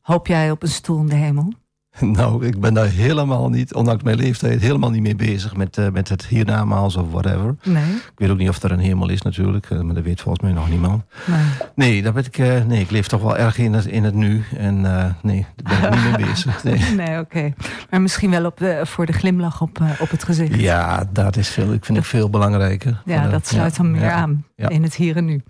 [0.00, 1.52] Hoop jij op een stoel in de hemel?
[2.16, 5.88] Nou, ik ben daar helemaal niet, ondanks mijn leeftijd, helemaal niet mee bezig met, uh,
[5.88, 7.56] met het hiernamaals of whatever.
[7.64, 7.94] Nee.
[7.94, 10.44] Ik weet ook niet of er een hemel is natuurlijk, uh, maar dat weet volgens
[10.44, 11.02] mij nog niemand.
[11.26, 11.40] Nee,
[11.74, 14.14] nee, daar ben ik, uh, nee ik leef toch wel erg in het, in het
[14.14, 14.44] nu.
[14.56, 14.80] En
[15.22, 16.54] nee, daar ben ik niet mee bezig.
[16.66, 17.18] Nee, nee oké.
[17.18, 17.54] Okay.
[17.90, 20.60] Maar misschien wel op de, voor de glimlach op, op het gezicht.
[20.60, 23.02] Ja, dat is veel, ik vind ik veel belangrijker.
[23.04, 24.68] Ja, de, dat sluit ja, dan meer ja, aan ja.
[24.68, 25.42] in het hier en nu.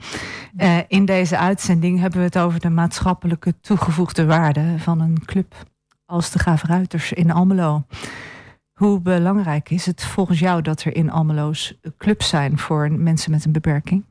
[0.88, 5.54] in deze uitzending hebben we het over de maatschappelijke toegevoegde waarde van een club
[6.06, 7.84] als de Graafruiters in Almelo.
[8.72, 13.44] Hoe belangrijk is het volgens jou dat er in Almelo's clubs zijn voor mensen met
[13.44, 14.04] een beperking?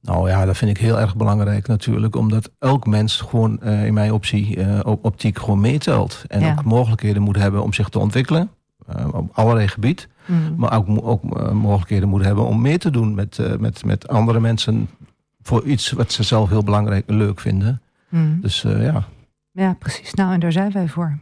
[0.00, 2.16] Nou ja, dat vind ik heel erg belangrijk natuurlijk.
[2.16, 6.24] Omdat elk mens gewoon uh, in mijn optie, uh, optiek gewoon meetelt.
[6.28, 6.52] En ja.
[6.52, 8.50] ook mogelijkheden moet hebben om zich te ontwikkelen.
[8.96, 10.08] Uh, op allerlei gebied.
[10.26, 10.54] Mm.
[10.56, 14.88] Maar ook, ook mogelijkheden moet hebben om mee te doen met, met, met andere mensen.
[15.42, 17.82] Voor iets wat ze zelf heel belangrijk en leuk vinden.
[18.08, 18.40] Mm.
[18.40, 19.04] Dus ja.
[19.50, 20.14] Ja, precies.
[20.14, 21.18] Nou, en daar zijn wij voor.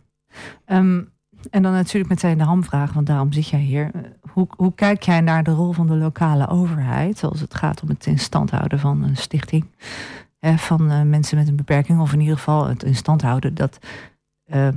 [0.66, 1.10] Um,
[1.50, 3.90] en dan natuurlijk meteen de hamvraag, want daarom zit jij hier.
[4.20, 7.88] Hoe, hoe kijk jij naar de rol van de lokale overheid als het gaat om
[7.88, 9.66] het in stand houden van een stichting?
[10.40, 13.54] Van uh, mensen met een beperking, of in ieder geval het in stand houden.
[13.54, 13.78] Dat,
[14.46, 14.68] uh,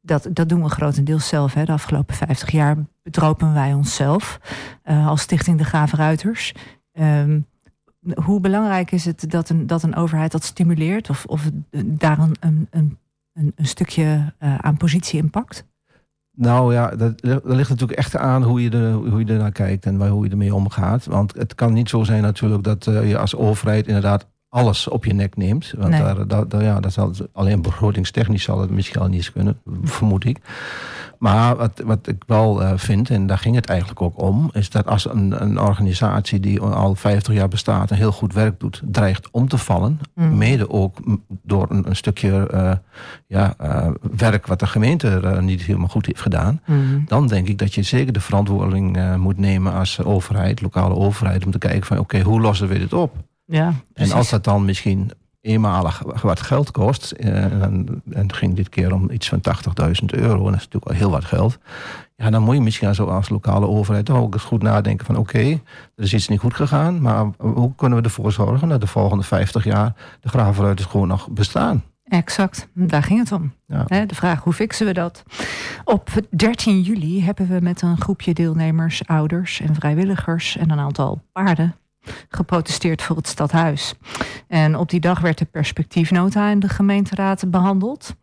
[0.00, 1.54] dat, dat doen we grotendeels zelf.
[1.54, 1.64] Hè.
[1.64, 4.40] De afgelopen 50 jaar bedropen wij onszelf
[4.84, 6.54] als Stichting de Gave Ruiters.
[6.92, 7.46] Um,
[8.24, 11.50] hoe belangrijk is het dat een, dat een overheid dat stimuleert of, of
[11.84, 12.98] daar een, een, een
[13.34, 15.66] een, een stukje uh, aan positie in pakt?
[16.36, 19.86] Nou ja, dat, dat, ligt natuurlijk echt aan hoe je, er, hoe je ernaar kijkt
[19.86, 21.04] en hoe je ermee omgaat.
[21.04, 25.04] Want het kan niet zo zijn natuurlijk dat uh, je als overheid inderdaad alles op
[25.04, 25.74] je nek neemt.
[25.76, 26.00] Want nee.
[26.02, 29.58] daar, daar, daar, ja, dat zal, alleen begrotingstechnisch zal het misschien al niet eens kunnen,
[29.82, 30.38] vermoed ik.
[31.18, 34.70] Maar wat, wat ik wel uh, vind, en daar ging het eigenlijk ook om, is
[34.70, 38.82] dat als een, een organisatie die al 50 jaar bestaat en heel goed werk doet,
[38.84, 40.38] dreigt om te vallen, mm.
[40.38, 40.96] mede ook
[41.42, 42.72] door een, een stukje uh,
[43.26, 47.04] ja, uh, werk wat de gemeente niet helemaal goed heeft gedaan, mm.
[47.06, 51.50] dan denk ik dat je zeker de verantwoording moet nemen als overheid, lokale overheid, om
[51.50, 53.16] te kijken van oké, okay, hoe lossen we dit op?
[53.44, 55.10] Ja, en als dat dan misschien
[55.44, 57.10] eenmalig wat geld kost.
[57.10, 60.38] En, en het ging dit keer om iets van 80.000 euro.
[60.38, 61.58] En dat is natuurlijk al heel wat geld.
[62.16, 65.62] Ja, dan moet je misschien als lokale overheid ook eens goed nadenken van oké, okay,
[65.96, 67.00] er is iets niet goed gegaan.
[67.00, 71.30] Maar hoe kunnen we ervoor zorgen dat de volgende 50 jaar de graafruiters gewoon nog
[71.30, 71.82] bestaan?
[72.04, 73.52] Exact, daar ging het om.
[73.66, 74.06] Ja.
[74.06, 75.22] De vraag, hoe fixen we dat?
[75.84, 81.22] Op 13 juli hebben we met een groepje deelnemers, ouders en vrijwilligers en een aantal
[81.32, 81.74] paarden
[82.28, 83.94] geprotesteerd voor het stadhuis.
[84.48, 88.14] En op die dag werd de perspectiefnota in de gemeenteraad behandeld.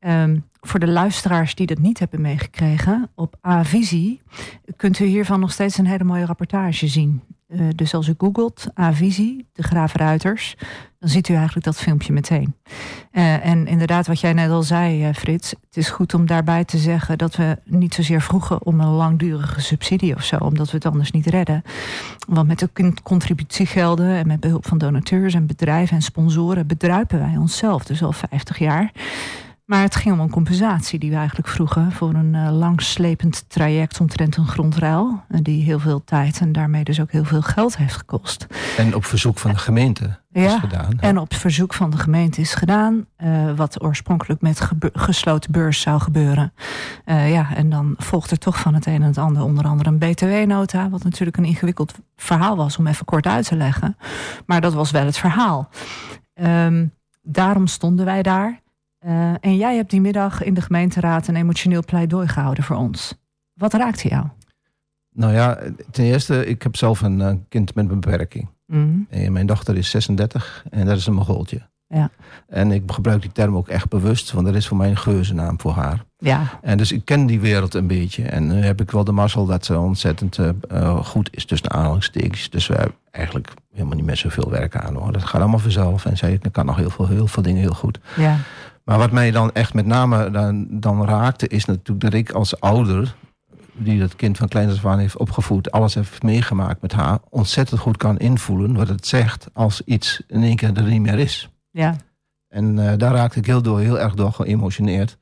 [0.00, 4.22] Um, voor de luisteraars die dat niet hebben meegekregen, op A-visie
[4.76, 7.22] kunt u hiervan nog steeds een hele mooie rapportage zien.
[7.48, 10.56] Uh, dus als u googelt A-visie, de Graafruiters,
[10.98, 12.54] dan ziet u eigenlijk dat filmpje meteen.
[13.12, 16.64] Uh, en inderdaad, wat jij net al zei, uh, Frits, het is goed om daarbij
[16.64, 20.76] te zeggen dat we niet zozeer vroegen om een langdurige subsidie of zo, omdat we
[20.76, 21.62] het anders niet redden.
[22.28, 27.36] Want met de contributiegelden en met behulp van donateurs en bedrijven en sponsoren bedruipen wij
[27.36, 28.92] onszelf dus al 50 jaar.
[29.68, 34.00] Maar het ging om een compensatie die we eigenlijk vroegen voor een uh, langslepend traject
[34.00, 35.24] omtrent een grondruil.
[35.28, 38.46] Die heel veel tijd en daarmee dus ook heel veel geld heeft gekost.
[38.76, 40.98] En op verzoek van de gemeente ja, is gedaan.
[41.00, 43.06] En op verzoek van de gemeente is gedaan.
[43.18, 46.52] Uh, wat oorspronkelijk met gesloten beurs zou gebeuren.
[47.04, 49.90] Uh, ja, en dan volgt er toch van het een en het ander onder andere
[49.90, 50.88] een btw-nota.
[50.88, 53.96] Wat natuurlijk een ingewikkeld verhaal was om even kort uit te leggen.
[54.46, 55.68] Maar dat was wel het verhaal.
[56.34, 56.92] Um,
[57.22, 58.66] daarom stonden wij daar.
[59.06, 63.14] Uh, en jij hebt die middag in de gemeenteraad een emotioneel pleidooi gehouden voor ons.
[63.54, 64.26] Wat raakte jou?
[65.12, 65.58] Nou ja,
[65.90, 68.48] ten eerste, ik heb zelf een uh, kind met een beperking.
[68.66, 69.06] Mm.
[69.10, 71.68] En mijn dochter is 36 en dat is een Mongooltje.
[71.88, 72.10] Ja.
[72.48, 75.60] En ik gebruik die term ook echt bewust, want dat is voor mij een geuzennaam
[75.60, 76.04] voor haar.
[76.18, 76.58] Ja.
[76.62, 78.22] En dus ik ken die wereld een beetje.
[78.22, 82.50] En nu heb ik wel de mazzel dat ze ontzettend uh, goed is tussen aanhalingstekens.
[82.50, 85.12] Dus we hebben eigenlijk helemaal niet meer zoveel werk aan hoor.
[85.12, 86.04] Dat gaat allemaal vanzelf.
[86.04, 87.98] En zij kan nog heel veel, heel veel dingen heel goed.
[88.16, 88.36] Ja.
[88.88, 92.60] Maar wat mij dan echt met name dan, dan raakte, is natuurlijk dat ik als
[92.60, 93.14] ouder,
[93.72, 97.80] die dat kind van kleins af aan heeft opgevoed, alles heeft meegemaakt met haar, ontzettend
[97.80, 101.48] goed kan invoelen wat het zegt als iets in één keer er niet meer is.
[101.70, 101.96] Ja.
[102.48, 105.18] En uh, daar raakte ik heel, door, heel erg door geëmotioneerd.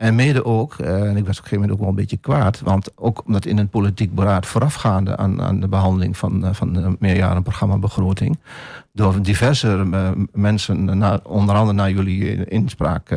[0.00, 2.16] En mede ook, uh, en ik was op een gegeven moment ook wel een beetje
[2.16, 6.52] kwaad, want ook omdat in het politiek beraad voorafgaande aan, aan de behandeling van, uh,
[6.52, 8.38] van de meerjarenprogramma begroting,
[8.92, 13.10] door diverse uh, mensen, na, onder andere naar jullie inspraak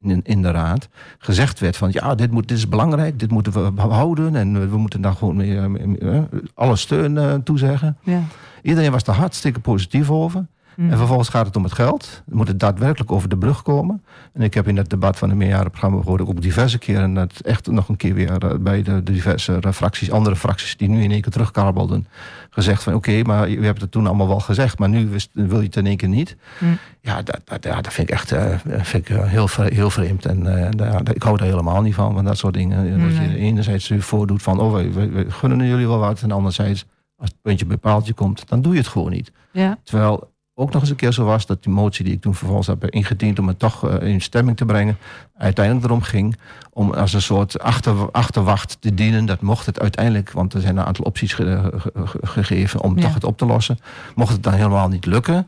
[0.00, 0.88] in, in de raad
[1.18, 4.76] gezegd werd van ja, dit, moet, dit is belangrijk, dit moeten we houden en we
[4.76, 6.22] moeten daar gewoon mee, eh, eh,
[6.54, 7.96] alle steun eh, toezeggen.
[8.02, 8.22] Ja.
[8.62, 10.46] Iedereen was er hartstikke positief over.
[10.78, 10.90] Mm.
[10.90, 12.22] En vervolgens gaat het om het geld.
[12.24, 14.04] Het moet het daadwerkelijk over de brug komen.
[14.32, 17.66] En ik heb in het debat van het meerjarenprogramma gehoord ook diverse keren dat echt
[17.66, 21.02] nog een keer weer eh, bij de, de diverse eh, fracties, andere fracties die nu
[21.02, 22.06] in één keer terugkarbelden,
[22.50, 25.66] gezegd van oké, maar je hebt het toen allemaal wel gezegd, maar nu wil je
[25.66, 26.36] het in één keer niet.
[26.58, 26.78] Mm.
[27.00, 30.26] Ja, dat, dat, dat vind ik echt eh, vind ik heel, heel vreemd.
[30.26, 30.46] En
[31.12, 33.00] ik hou daar helemaal niet van, van dat soort dingen.
[33.00, 33.36] Dat je Nee.
[33.36, 36.22] enerzijds je voordoet van oh, we, we, we gunnen jullie wel wat.
[36.22, 39.32] En anderzijds, als het puntje bij paaltje komt, dan doe je het gewoon niet.
[39.52, 39.78] Ja.
[39.84, 42.66] Terwijl ook nog eens een keer zo was dat die motie die ik toen vervolgens
[42.66, 44.96] heb ingediend om het toch eh, in stemming te brengen,
[45.36, 46.36] uiteindelijk erom ging
[46.72, 49.26] om als een soort achter, achterwacht te dienen.
[49.26, 52.96] Dat mocht het uiteindelijk, want er zijn een aantal opties ge- ge- ge- gegeven om
[52.96, 53.02] Ja.
[53.02, 53.78] toch het op te lossen.
[54.14, 55.46] Mocht het dan helemaal niet lukken,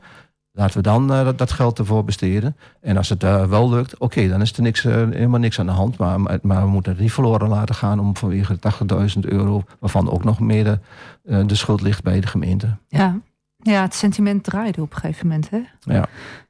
[0.52, 2.56] laten we dan eh, dat, dat geld ervoor besteden.
[2.80, 5.72] En als het eh, wel lukt, oké, dan is er niks, helemaal niks aan de
[5.72, 5.96] hand.
[5.98, 8.72] Maar, maar, we moeten het niet verloren laten gaan om vanwege de
[9.14, 10.80] 80.000 euro, waarvan ook nog mede
[11.22, 12.76] de schuld ligt bij de gemeente.
[12.88, 13.18] Ja.
[13.62, 15.50] Ja, het sentiment draaide op een gegeven moment.
[15.50, 15.60] Hè?
[15.80, 16.08] Ja.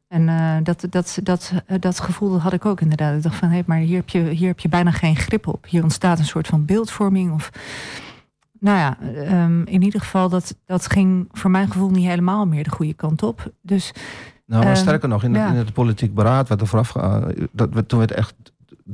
[0.09, 3.17] En eh, dat, dat, dat, eh, dat gevoel had ik ook inderdaad.
[3.17, 5.67] Ik dacht van, hé, maar hier heb, je, hier heb je bijna geen grip op.
[5.69, 7.33] Hier ontstaat een soort van beeldvorming.
[7.33, 7.51] Of,
[8.61, 12.65] nou ja, ehm, in ieder geval, dat, dat ging voor mijn gevoel niet helemaal meer
[12.65, 13.53] de goede kant op.
[13.63, 13.93] Dus
[14.47, 15.41] Nou, maar Ehm, sterker nog, in, ja.
[15.41, 18.35] het, in het politiek beraad wat er vooraf uh, dat werd, toen werd echt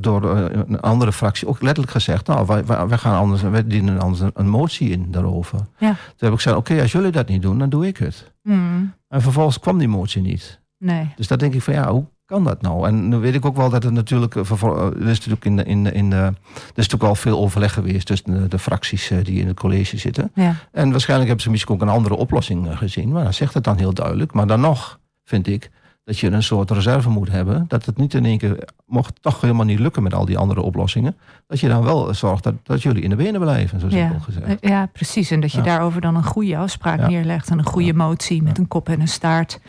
[0.00, 4.00] door eh, een andere fractie ook letterlijk gezegd, nou, wij, wij, gaan anders, wij dienen
[4.00, 5.58] anders een, motie in daarover.
[5.78, 5.88] Ja.
[5.88, 8.32] Toen heb ik gezegd, oké, als jullie dat niet doen, dan doe ik het.
[8.42, 10.60] hmm, En vervolgens kwam die motie niet.
[10.78, 11.12] nee.
[11.16, 12.86] Dus dan denk ik van ja, hoe kan dat nou?
[12.86, 15.56] En nu weet ik ook wel dat het natuurlijk, eh, eh, er is natuurlijk in
[15.56, 18.58] de, in de, in de, er is natuurlijk wel veel overleg geweest tussen de, de
[18.58, 20.30] fracties die in het college zitten.
[20.34, 20.54] Ja.
[20.72, 23.12] En waarschijnlijk hebben ze misschien ook een andere oplossing gezien.
[23.12, 24.32] Maar dan zegt het dan heel duidelijk.
[24.32, 25.70] Maar dan nog vind ik
[26.06, 27.64] dat je een soort reserve moet hebben.
[27.68, 30.60] Dat het niet in één keer, mocht toch helemaal niet lukken met al die andere
[30.60, 31.16] oplossingen.
[31.46, 34.22] Dat je dan wel zorgt dat, dat jullie in de benen blijven, zo simpel Ja.
[34.22, 34.60] gezegd.
[34.60, 35.30] Eh, ja, precies.
[35.30, 35.64] En dat je Ja.
[35.64, 37.06] daarover dan een goede afspraak Ja.
[37.08, 37.50] neerlegt.
[37.50, 39.60] En een goede motie met een kop en een staart.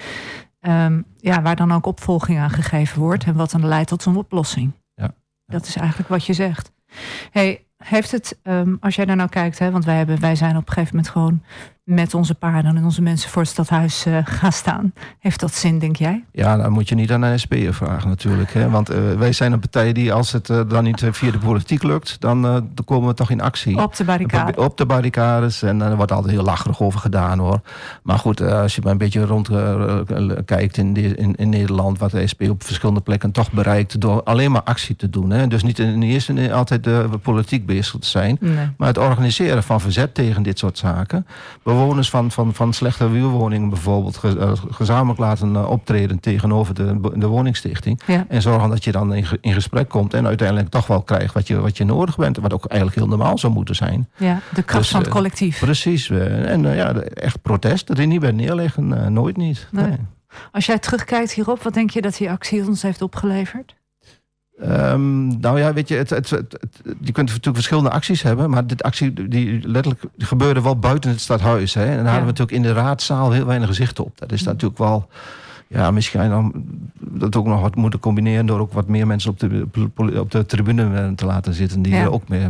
[0.60, 3.24] Ehm, ja, waar dan ook opvolging aan gegeven wordt.
[3.24, 4.72] En wat dan leidt tot een oplossing.
[4.94, 5.12] Ja.
[5.46, 6.72] Dat is eigenlijk wat je zegt.
[7.32, 10.58] Hey, heeft het, ehm, als jij daar nou kijkt, hè, want wij, hebben, wij zijn
[10.58, 11.42] op een gegeven moment gewoon
[11.88, 14.94] met onze paarden en onze mensen voor het stadhuis eh, gaan staan.
[15.20, 16.24] Heeft dat zin, denk jij?
[16.32, 18.54] Ja, dan moet je niet aan een SP'er vragen natuurlijk.
[18.54, 18.70] Hè?
[18.70, 21.84] Want eh, wij zijn een partij die als het eh, dan niet via de politiek
[21.84, 22.22] lukt...
[22.22, 23.82] dan, dan komen we toch in actie.
[23.82, 24.62] Op de barricade.
[24.62, 25.62] Op de barricades.
[25.62, 27.60] En er wordt altijd heel lacherig over gedaan hoor.
[28.04, 29.50] Maar goed, als je maar een beetje rond
[30.46, 32.00] kijkt in, de- in, in Nederland...
[32.00, 34.02] wat de SP op verschillende plekken toch bereikt...
[34.02, 35.30] door alleen maar actie te doen.
[35.30, 35.48] Hè?
[35.48, 38.38] Dus niet in de eerste altijd de politiek bezig te zijn...
[38.40, 38.70] Nee.
[38.78, 41.26] Maar het organiseren van verzet tegen dit soort zaken.
[41.78, 47.28] Bewoners van, van, van slechte huurwoningen bijvoorbeeld eh, gezamenlijk laten eh, optreden tegenover de, de
[47.28, 48.02] woningstichting.
[48.06, 48.26] Ja.
[48.30, 51.48] En zorgen dat je dan in, in gesprek komt en uiteindelijk toch wel krijgt wat
[51.48, 52.38] je, wat je nodig bent.
[52.38, 54.10] Wat ook eigenlijk heel normaal zou moeten zijn.
[54.18, 55.60] ja, de kracht Dus, van het eh, collectief.
[55.60, 56.10] Precies.
[56.10, 57.90] En ja, echt protest.
[57.90, 59.14] Er niet bij neerleggen.
[59.14, 59.68] nooit niet.
[59.72, 59.86] Nee.
[59.86, 59.98] Nee.
[60.52, 63.76] Als jij terugkijkt hierop, wat denk je dat die actie ons heeft opgeleverd?
[64.62, 66.30] Ehm, nou ja, weet je, het, het,
[67.02, 71.22] je kunt natuurlijk verschillende acties hebben, maar dit actie die letterlijk gebeurde wel buiten het
[71.22, 71.74] stadhuis.
[71.74, 71.86] Hè?
[71.86, 74.18] En daar hadden we natuurlijk in de raadzaal heel weinig zicht op.
[74.18, 75.08] Dat is natuurlijk wel,
[75.68, 76.54] ja, misschien dan
[77.00, 79.68] dat ook nog wat moeten combineren door ook wat meer mensen op de,
[80.20, 82.02] op de tribune eh, te laten zitten die Ja.
[82.02, 82.50] er ook mee,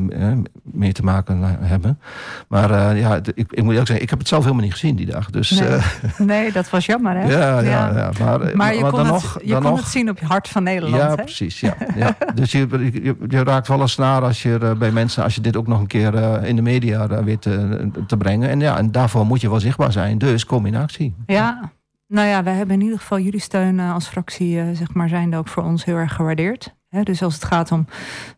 [0.63, 1.99] mee te maken eh, hebben.
[2.47, 4.95] Maar eh, ja, ik, ik moet ook zeggen, ik heb het zelf helemaal niet gezien
[4.95, 5.29] die dag.
[5.29, 5.79] Dus Nee,
[6.27, 7.27] nee dat was jammer hè?
[7.27, 9.89] ja, ja, ja, Maar, Maar je, kon, dan het, nog, je dan kon nog, het
[9.89, 11.03] zien op je hart van Nederland.
[11.03, 11.15] ja, hè?
[11.15, 11.59] precies.
[11.59, 12.17] Ja, ja.
[12.35, 12.67] Dus je,
[13.03, 15.79] je, je raakt wel een snaar als je bij mensen, als je dit ook nog
[15.79, 18.49] een keer in de media weet te, te brengen.
[18.49, 20.17] En ja, en daarvoor moet je wel zichtbaar zijn.
[20.17, 21.15] Dus kom in actie.
[21.25, 21.71] Ja,
[22.07, 25.09] nou ja, wij hebben in ieder geval jullie steun eh, als fractie, eh, zeg maar,
[25.09, 26.75] zijnde ook voor ons heel erg gewaardeerd.
[27.03, 27.85] Dus als het gaat om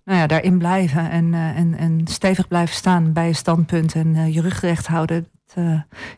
[0.03, 4.33] nou ja, daarin blijven en, eh, en, en stevig blijven staan bij je standpunt en
[4.33, 5.27] je rug recht houden.
[5.53, 5.65] dat,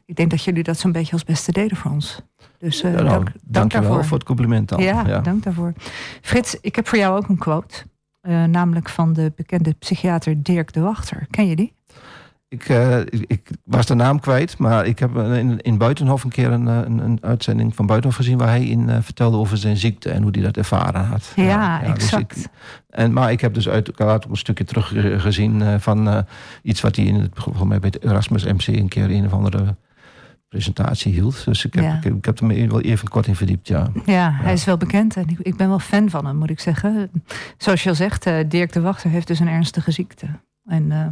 [0.06, 2.22] ik denk dat jullie dat zo'n beetje als beste deden voor ons.
[2.58, 4.06] Dus Ja, nou, dank, dank dank je wel daarvoor.
[4.06, 4.80] voor het compliment dan.
[4.80, 5.74] Ja, dank daarvoor.
[6.22, 7.84] Frits, ik heb voor jou ook een quote.
[8.48, 11.28] namelijk van de bekende psychiater Dirk de Wachter.
[11.30, 11.74] Ken je die?
[12.52, 16.30] Ik, eh, ik, ik was de naam kwijt, maar ik heb in, in Buitenhof een
[16.30, 19.58] keer een, eh, een, een uitzending van Buitenhof gezien waar hij in eh, vertelde over
[19.58, 21.32] zijn ziekte en hoe hij dat ervaren had.
[21.36, 22.36] Ja, dus exact.
[22.38, 22.46] ik-
[22.90, 26.26] en, maar ik heb dus uit ook een stukje teruggezien eh, van
[26.64, 27.34] iets wat hij in het,
[27.66, 29.76] mij bij het Erasmus MC een keer een of andere
[30.50, 31.46] presentatie hield.
[31.46, 31.96] Dus ik heb, Ja.
[31.98, 33.88] ik, heb- ik heb er me wel even kort in verdiept, ja.
[34.06, 36.60] Ja, hij is wel bekend en ik, ik ben wel fan van hem, moet ik
[36.60, 37.12] zeggen.
[37.58, 40.26] Zoals je al zegt, Dirk de Wachter heeft dus een ernstige ziekte.
[40.66, 41.08] En eh,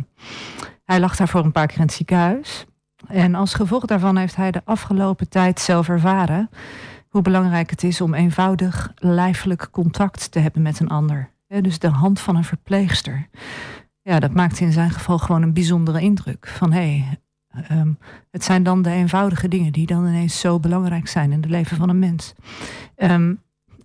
[0.84, 2.66] hij lag daarvoor een paar keer in het ziekenhuis.
[3.08, 6.50] En als gevolg daarvan heeft hij de afgelopen tijd zelf ervaren
[7.10, 11.30] hoe belangrijk het is om eenvoudig lijfelijk contact te hebben met een ander.
[11.48, 13.28] Dus de hand van een verpleegster.
[14.02, 16.48] Ja, dat maakt in zijn geval gewoon een bijzondere indruk.
[16.48, 17.20] Van hé, hey,
[17.68, 17.94] ehm,
[18.32, 21.78] het zijn dan de eenvoudige dingen die dan ineens zo belangrijk zijn in het leven
[21.78, 22.34] van een mens.
[22.96, 23.34] Ehm,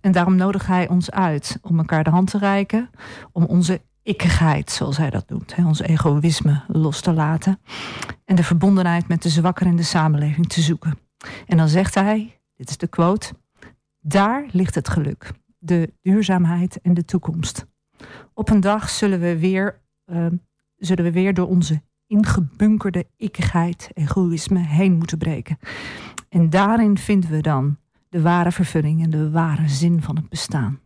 [0.01, 2.89] en daarom nodigt hij ons uit om elkaar de hand te reiken,
[3.31, 7.59] om onze ikkigheid, zoals hij dat noemt, hè, ons egoïsme los te laten
[8.25, 10.97] en de verbondenheid met de zwakker in de samenleving te zoeken.
[11.45, 13.33] En dan zegt hij, dit is de quote,
[13.99, 17.65] daar ligt het geluk, de duurzaamheid en de toekomst.
[18.33, 20.25] Op een dag zullen we weer, uh,
[20.75, 25.57] zullen we weer door onze ingebunkerde ikkigheid, egoïsme heen moeten breken.
[26.29, 27.77] En daarin vinden we dan
[28.09, 30.79] de ware vervulling en de ware zin van het bestaan.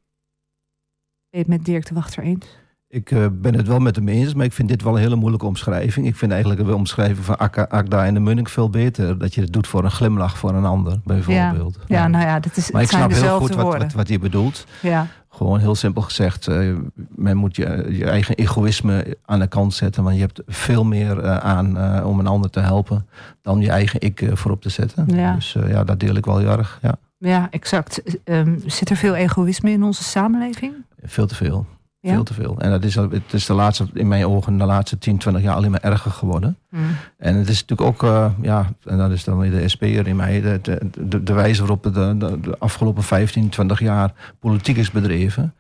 [1.30, 2.60] Ben je het met Dirk de Wachter eens?
[2.92, 5.16] Ik uh, ben het wel met hem eens, maar ik vind dit wel een hele
[5.16, 6.08] moeilijke omschrijving.
[6.08, 9.18] Ik vind eigenlijk de omschrijving van Akka, Akda en de Munnik veel beter.
[9.18, 11.80] Dat je het doet voor een glimlach voor een ander, bijvoorbeeld.
[11.88, 14.08] Ja, ja nou ja, dat is, maar ik zijn snap heel goed wat, wat, wat
[14.08, 14.66] je bedoelt.
[14.82, 16.76] Ja, Gewoon heel simpel gezegd, eh,
[17.16, 20.04] men moet je, je eigen egoïsme aan de kant zetten.
[20.04, 23.08] Want je hebt veel meer eh, aan eh, om een ander te helpen
[23.42, 25.06] dan je eigen ik eh, voorop te zetten.
[25.16, 25.34] Ja.
[25.34, 26.80] Dus eh, ja, dat deel ik wel heel erg.
[26.82, 26.96] Ja.
[27.18, 28.02] ja exact.
[28.24, 30.74] Ehm, zit er veel egoïsme in onze samenleving?
[31.04, 31.66] Veel te veel.
[32.02, 32.14] Ja?
[32.14, 32.60] Veel te veel.
[32.60, 35.56] En dat is, het is de laatste, in mijn ogen de laatste 10, 20 jaar
[35.56, 36.58] alleen maar erger geworden.
[36.70, 36.96] Hmm.
[37.18, 40.16] En het is natuurlijk ook, eh, ja, en dat is dan weer de SP'er in
[40.16, 40.60] mij, de,
[41.00, 45.54] de, de, wijze waarop de, de, de afgelopen 15, 20 jaar politiek is bedreven.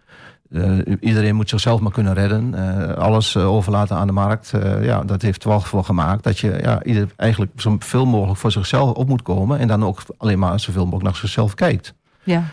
[0.51, 2.53] Eh, iedereen moet zichzelf maar kunnen redden.
[2.53, 4.53] Eh, alles overlaten aan de markt.
[4.81, 8.91] Ja, dat heeft wel voor gemaakt dat je ja, ieder eigenlijk zoveel mogelijk voor zichzelf
[8.91, 9.59] op moet komen.
[9.59, 11.93] En dan ook alleen maar zoveel mogelijk naar zichzelf kijkt.
[12.23, 12.43] Ja,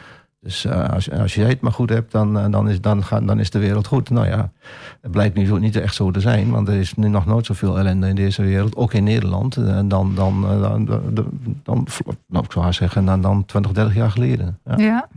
[0.47, 3.38] Dus eh, als, als jij het maar goed hebt, dan, eh, dan, is, dan, dan
[3.38, 4.11] is de wereld goed.
[4.11, 4.51] Nou ja,
[5.01, 6.51] het blijkt nu zo, niet echt zo te zijn.
[6.51, 8.76] Want er is nu nog nooit zoveel ellende in deze wereld.
[8.76, 9.57] Ook in Nederland.
[9.57, 11.26] eh, dan, dan, eh, dan, dan,
[11.62, 11.86] dan,
[12.26, 14.59] nou, zeggen, dan, dan 20, 30 jaar geleden.
[14.76, 15.09] Ja.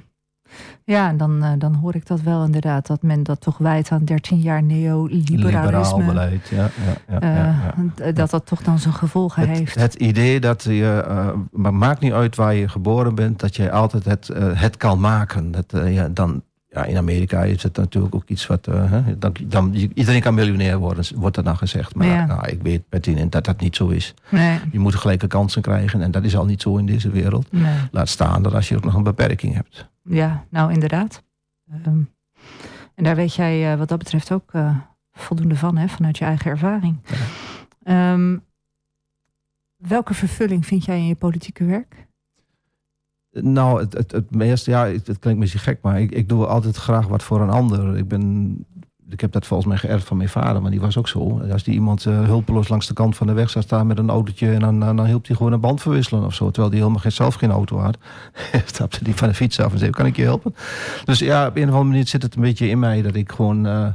[0.90, 2.88] Ja, en dan, eh, dan hoor ik dat wel inderdaad.
[2.88, 6.04] Dat men dat toch wijt aan 13 jaar Liberaal neoliberalisme.
[6.06, 6.48] beleid.
[6.48, 6.70] Ja, ja,
[7.10, 9.76] ja, Eh, ja, d- Dat dat toch dan zijn gevolgen Het, heeft.
[9.76, 13.72] het idee dat je, eh, maar maakt niet uit waar je geboren bent, dat je
[13.72, 15.52] altijd het, eh, het kan maken.
[15.52, 18.68] Dat, eh, ja, dan, ja, in Amerika is het natuurlijk ook iets wat.
[18.68, 21.96] eh, hè, dan, dan, iedereen kan miljonair worden, wordt er dan gezegd.
[21.96, 22.26] Maar Ja.
[22.26, 24.14] nou, ik weet Bettine, dat dat niet zo is.
[24.30, 27.52] Nee, Je moet gelijke kansen krijgen en dat is al niet zo in deze wereld.
[27.52, 27.74] nee.
[27.92, 29.88] Laat staan dat als je ook nog een beperking hebt.
[30.10, 31.24] Ja, nou inderdaad.
[31.72, 32.01] Ehm,
[32.95, 34.78] en daar weet jij eh, wat dat betreft ook eh,
[35.12, 36.97] voldoende van, hè, vanuit je eigen ervaring.
[37.84, 38.38] Ehm,
[39.76, 42.07] welke vervulling vind jij in je politieke werk?
[43.32, 46.45] Nou, het, het, het meeste, ja, het, het klinkt misschien gek, maar ik, ik doe
[46.45, 47.97] altijd graag wat voor een ander.
[47.97, 48.55] Ik ben,
[49.10, 51.41] ik heb dat volgens mij geërfd van mijn vader, maar die was ook zo.
[51.51, 54.10] Als die iemand eh, hulpeloos langs de kant van de weg zou staan met een
[54.10, 56.45] autootje en dan, dan, dan hielp hij gewoon een band verwisselen of zo.
[56.45, 57.97] Terwijl hij helemaal geen, zelf geen auto had.
[58.66, 60.55] Stapte die van de fiets af en zei, kan ik je helpen?
[61.05, 63.32] Dus ja, op een of andere manier zit het een beetje in mij dat ik
[63.32, 63.88] gewoon eh,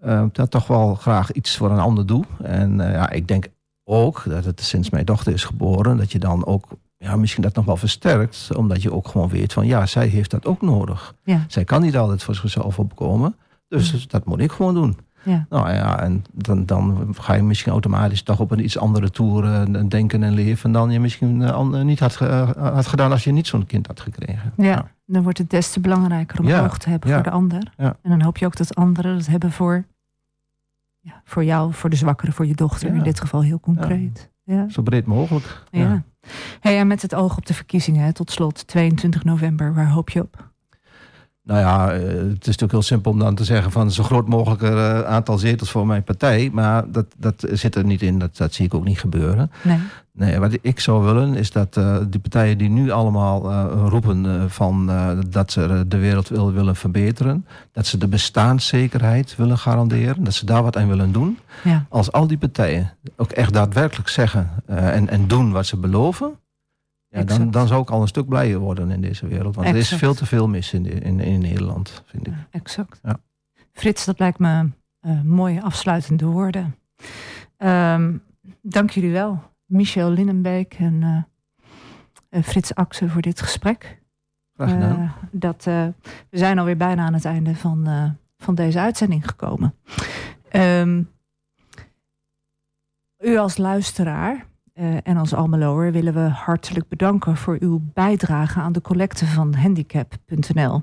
[0.00, 2.24] eh, dat toch wel graag iets voor een ander doe.
[2.42, 3.46] En ja, ik denk
[3.84, 6.66] ook dat het sinds mijn dochter is geboren, dat je dan ook
[7.02, 8.48] ja, misschien dat nog wel versterkt.
[8.56, 11.14] Omdat je ook gewoon weet van ja, zij heeft dat ook nodig.
[11.24, 11.44] Ja.
[11.48, 13.36] Zij kan niet altijd voor zichzelf opkomen.
[13.78, 14.96] Dus dat moet ik gewoon doen.
[15.22, 15.46] Ja.
[15.48, 19.44] Nou ja, en dan, dan ga je misschien automatisch toch op een iets andere toer
[19.44, 23.32] eh, denken en leven dan je misschien eh, niet had, eh, had gedaan als je
[23.32, 24.52] niet zo'n kind had gekregen.
[24.56, 27.72] Ja, dan wordt het des te belangrijker om Ja, oog te hebben voor de ander.
[27.76, 27.96] ja.
[28.02, 29.84] En dan hoop je ook dat anderen dat hebben voor,
[31.00, 32.94] ja, voor jou, voor de zwakkere, voor je dochter.
[32.94, 34.30] In dit geval heel concreet.
[34.44, 34.68] Ja.
[34.68, 35.62] Zo breed mogelijk.
[35.70, 36.02] Ja.
[36.60, 40.20] Hey, en met het oog op de verkiezingen, tot slot, 22 november, waar hoop je
[40.20, 40.51] op?
[41.44, 44.28] Nou ja, eh, het is natuurlijk heel simpel om dan te zeggen van zo groot
[44.28, 46.50] mogelijk eh, aantal zetels voor mijn partij.
[46.52, 49.50] Maar dat, dat zit er niet in, dat, dat zie ik ook niet gebeuren.
[49.62, 49.78] Nee.
[50.14, 53.52] Nee, wat ik zou willen is dat eh die partijen die nu allemaal
[53.88, 54.90] roepen van
[55.28, 60.46] dat ze de wereld wil, willen verbeteren, dat ze de bestaanszekerheid willen garanderen, dat ze
[60.46, 61.38] daar wat aan willen doen.
[61.64, 61.86] Ja.
[61.88, 66.38] Als al die partijen ook echt daadwerkelijk zeggen en, en doen wat ze beloven,
[67.12, 69.54] ja, dan, dan zou ik al een stuk blijer worden in deze wereld.
[69.54, 72.32] Want er is veel te veel mis in, in, in Nederland, vind ik.
[72.32, 73.00] Ja, exact.
[73.02, 73.18] Ja.
[73.72, 76.74] Frits, dat lijkt me eh, mooie afsluitende woorden.
[77.56, 78.16] Ehm,
[78.62, 81.22] dank jullie wel, Michel Linnenbeek en eh,
[82.28, 84.00] eh, Frits Axen voor dit gesprek.
[84.54, 85.12] Graag gedaan.
[85.30, 85.94] Dat, we
[86.30, 87.88] zijn alweer bijna aan het einde van,
[88.38, 89.74] van deze uitzending gekomen.
[90.48, 91.02] Ehm,
[93.18, 98.72] u als luisteraar eh, en als Almeloer willen we hartelijk bedanken voor uw bijdrage aan
[98.72, 100.82] de collecte van handicap.nl.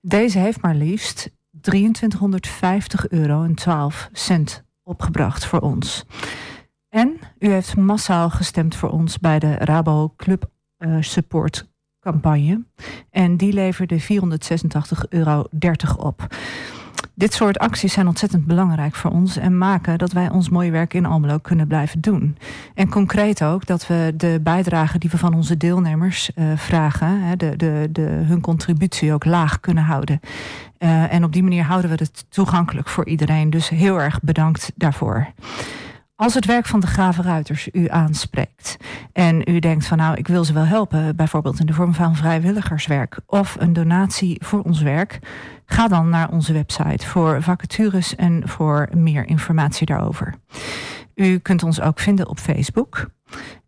[0.00, 6.04] Deze heeft maar liefst 2350 euro en 12 cent opgebracht voor ons.
[6.88, 11.68] En u heeft massaal gestemd voor ons bij de Rabo Club eh, Support
[12.00, 12.64] campagne.
[13.10, 14.06] En die leverde 486,30
[15.08, 15.44] euro
[15.96, 16.26] op.
[17.18, 20.94] Dit soort acties zijn ontzettend belangrijk voor ons en maken dat wij ons mooie werk
[20.94, 22.36] in Almelo kunnen blijven doen.
[22.74, 27.56] En concreet ook dat we de bijdrage die we van onze deelnemers uh, vragen, de,
[27.56, 30.20] de, de, hun contributie ook laag kunnen houden.
[30.78, 33.50] Uh, en op die manier houden we het toegankelijk voor iedereen.
[33.50, 35.26] Dus heel erg bedankt daarvoor.
[36.18, 38.76] Als het werk van de Grave Ruiters u aanspreekt
[39.12, 42.16] en u denkt van nou ik wil ze wel helpen, bijvoorbeeld in de vorm van
[42.16, 45.18] vrijwilligerswerk of een donatie voor ons werk,
[45.66, 50.34] ga dan naar onze website voor vacatures en voor meer informatie daarover.
[51.14, 53.10] U kunt ons ook vinden op Facebook.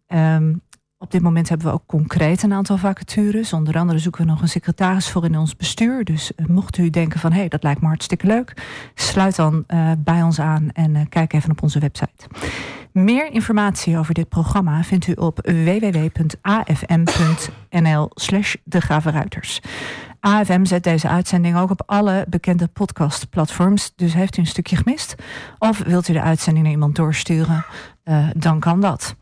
[0.09, 0.63] Um,
[1.03, 3.53] op dit moment hebben we ook concreet een aantal vacatures.
[3.53, 6.05] Onder andere zoeken we nog een secretaris voor in ons bestuur.
[6.05, 8.55] Dus uh, mocht u denken van hé, hey, dat lijkt me hartstikke leuk,
[8.95, 12.27] sluit dan uh, bij ons aan en uh, kijk even op onze website.
[12.93, 16.11] Meer informatie over dit programma vindt u op www.afm.nl
[18.15, 18.81] slash de.
[20.21, 23.93] AFM zet deze uitzending ook op alle bekende podcastplatforms.
[23.97, 25.15] Dus heeft u een stukje gemist?
[25.59, 27.65] Of wilt u de uitzending naar iemand doorsturen?
[28.11, 29.15] Uh, dan kan dat.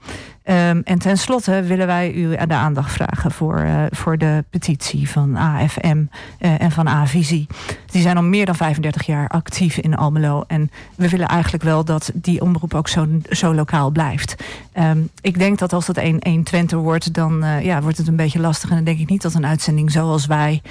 [0.45, 5.37] Um, en tenslotte willen wij u de aandacht vragen voor, uh, voor de petitie van
[5.37, 6.05] AFM
[6.41, 7.47] uh, en van A-Visie.
[7.87, 10.45] Die zijn al meer dan 35 jaar actief in Almelo.
[10.47, 14.35] En we willen eigenlijk wel dat die omroep ook zo, zo lokaal blijft.
[14.79, 18.41] Um, ik denk dat als dat 1 Twente wordt, dan ja, wordt het een beetje
[18.41, 18.69] lastig.
[18.69, 20.63] En dan denk ik niet dat een uitzending zoals wij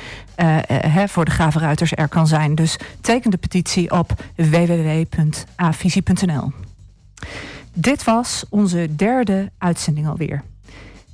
[0.67, 2.55] hè, voor de Gravenruiters er kan zijn.
[2.55, 6.51] Dus teken de petitie op www.avisie.nl.
[7.79, 10.43] Dit was onze derde uitzending alweer.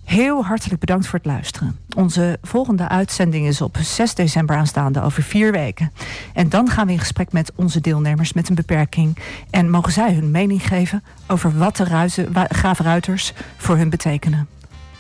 [0.04, 1.80] Heel hartelijk bedankt voor het luisteren.
[1.96, 5.92] Onze volgende uitzending is op 6 december aanstaande over vier weken.
[6.34, 9.18] En dan gaan we in gesprek met onze deelnemers met een beperking.
[9.50, 14.48] En mogen zij hun mening geven over wat de ruizen, graafruiters voor hun betekenen.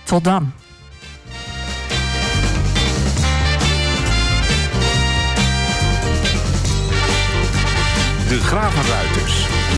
[0.03, 0.51] Tot dan.
[8.28, 9.42] De Gravenruiters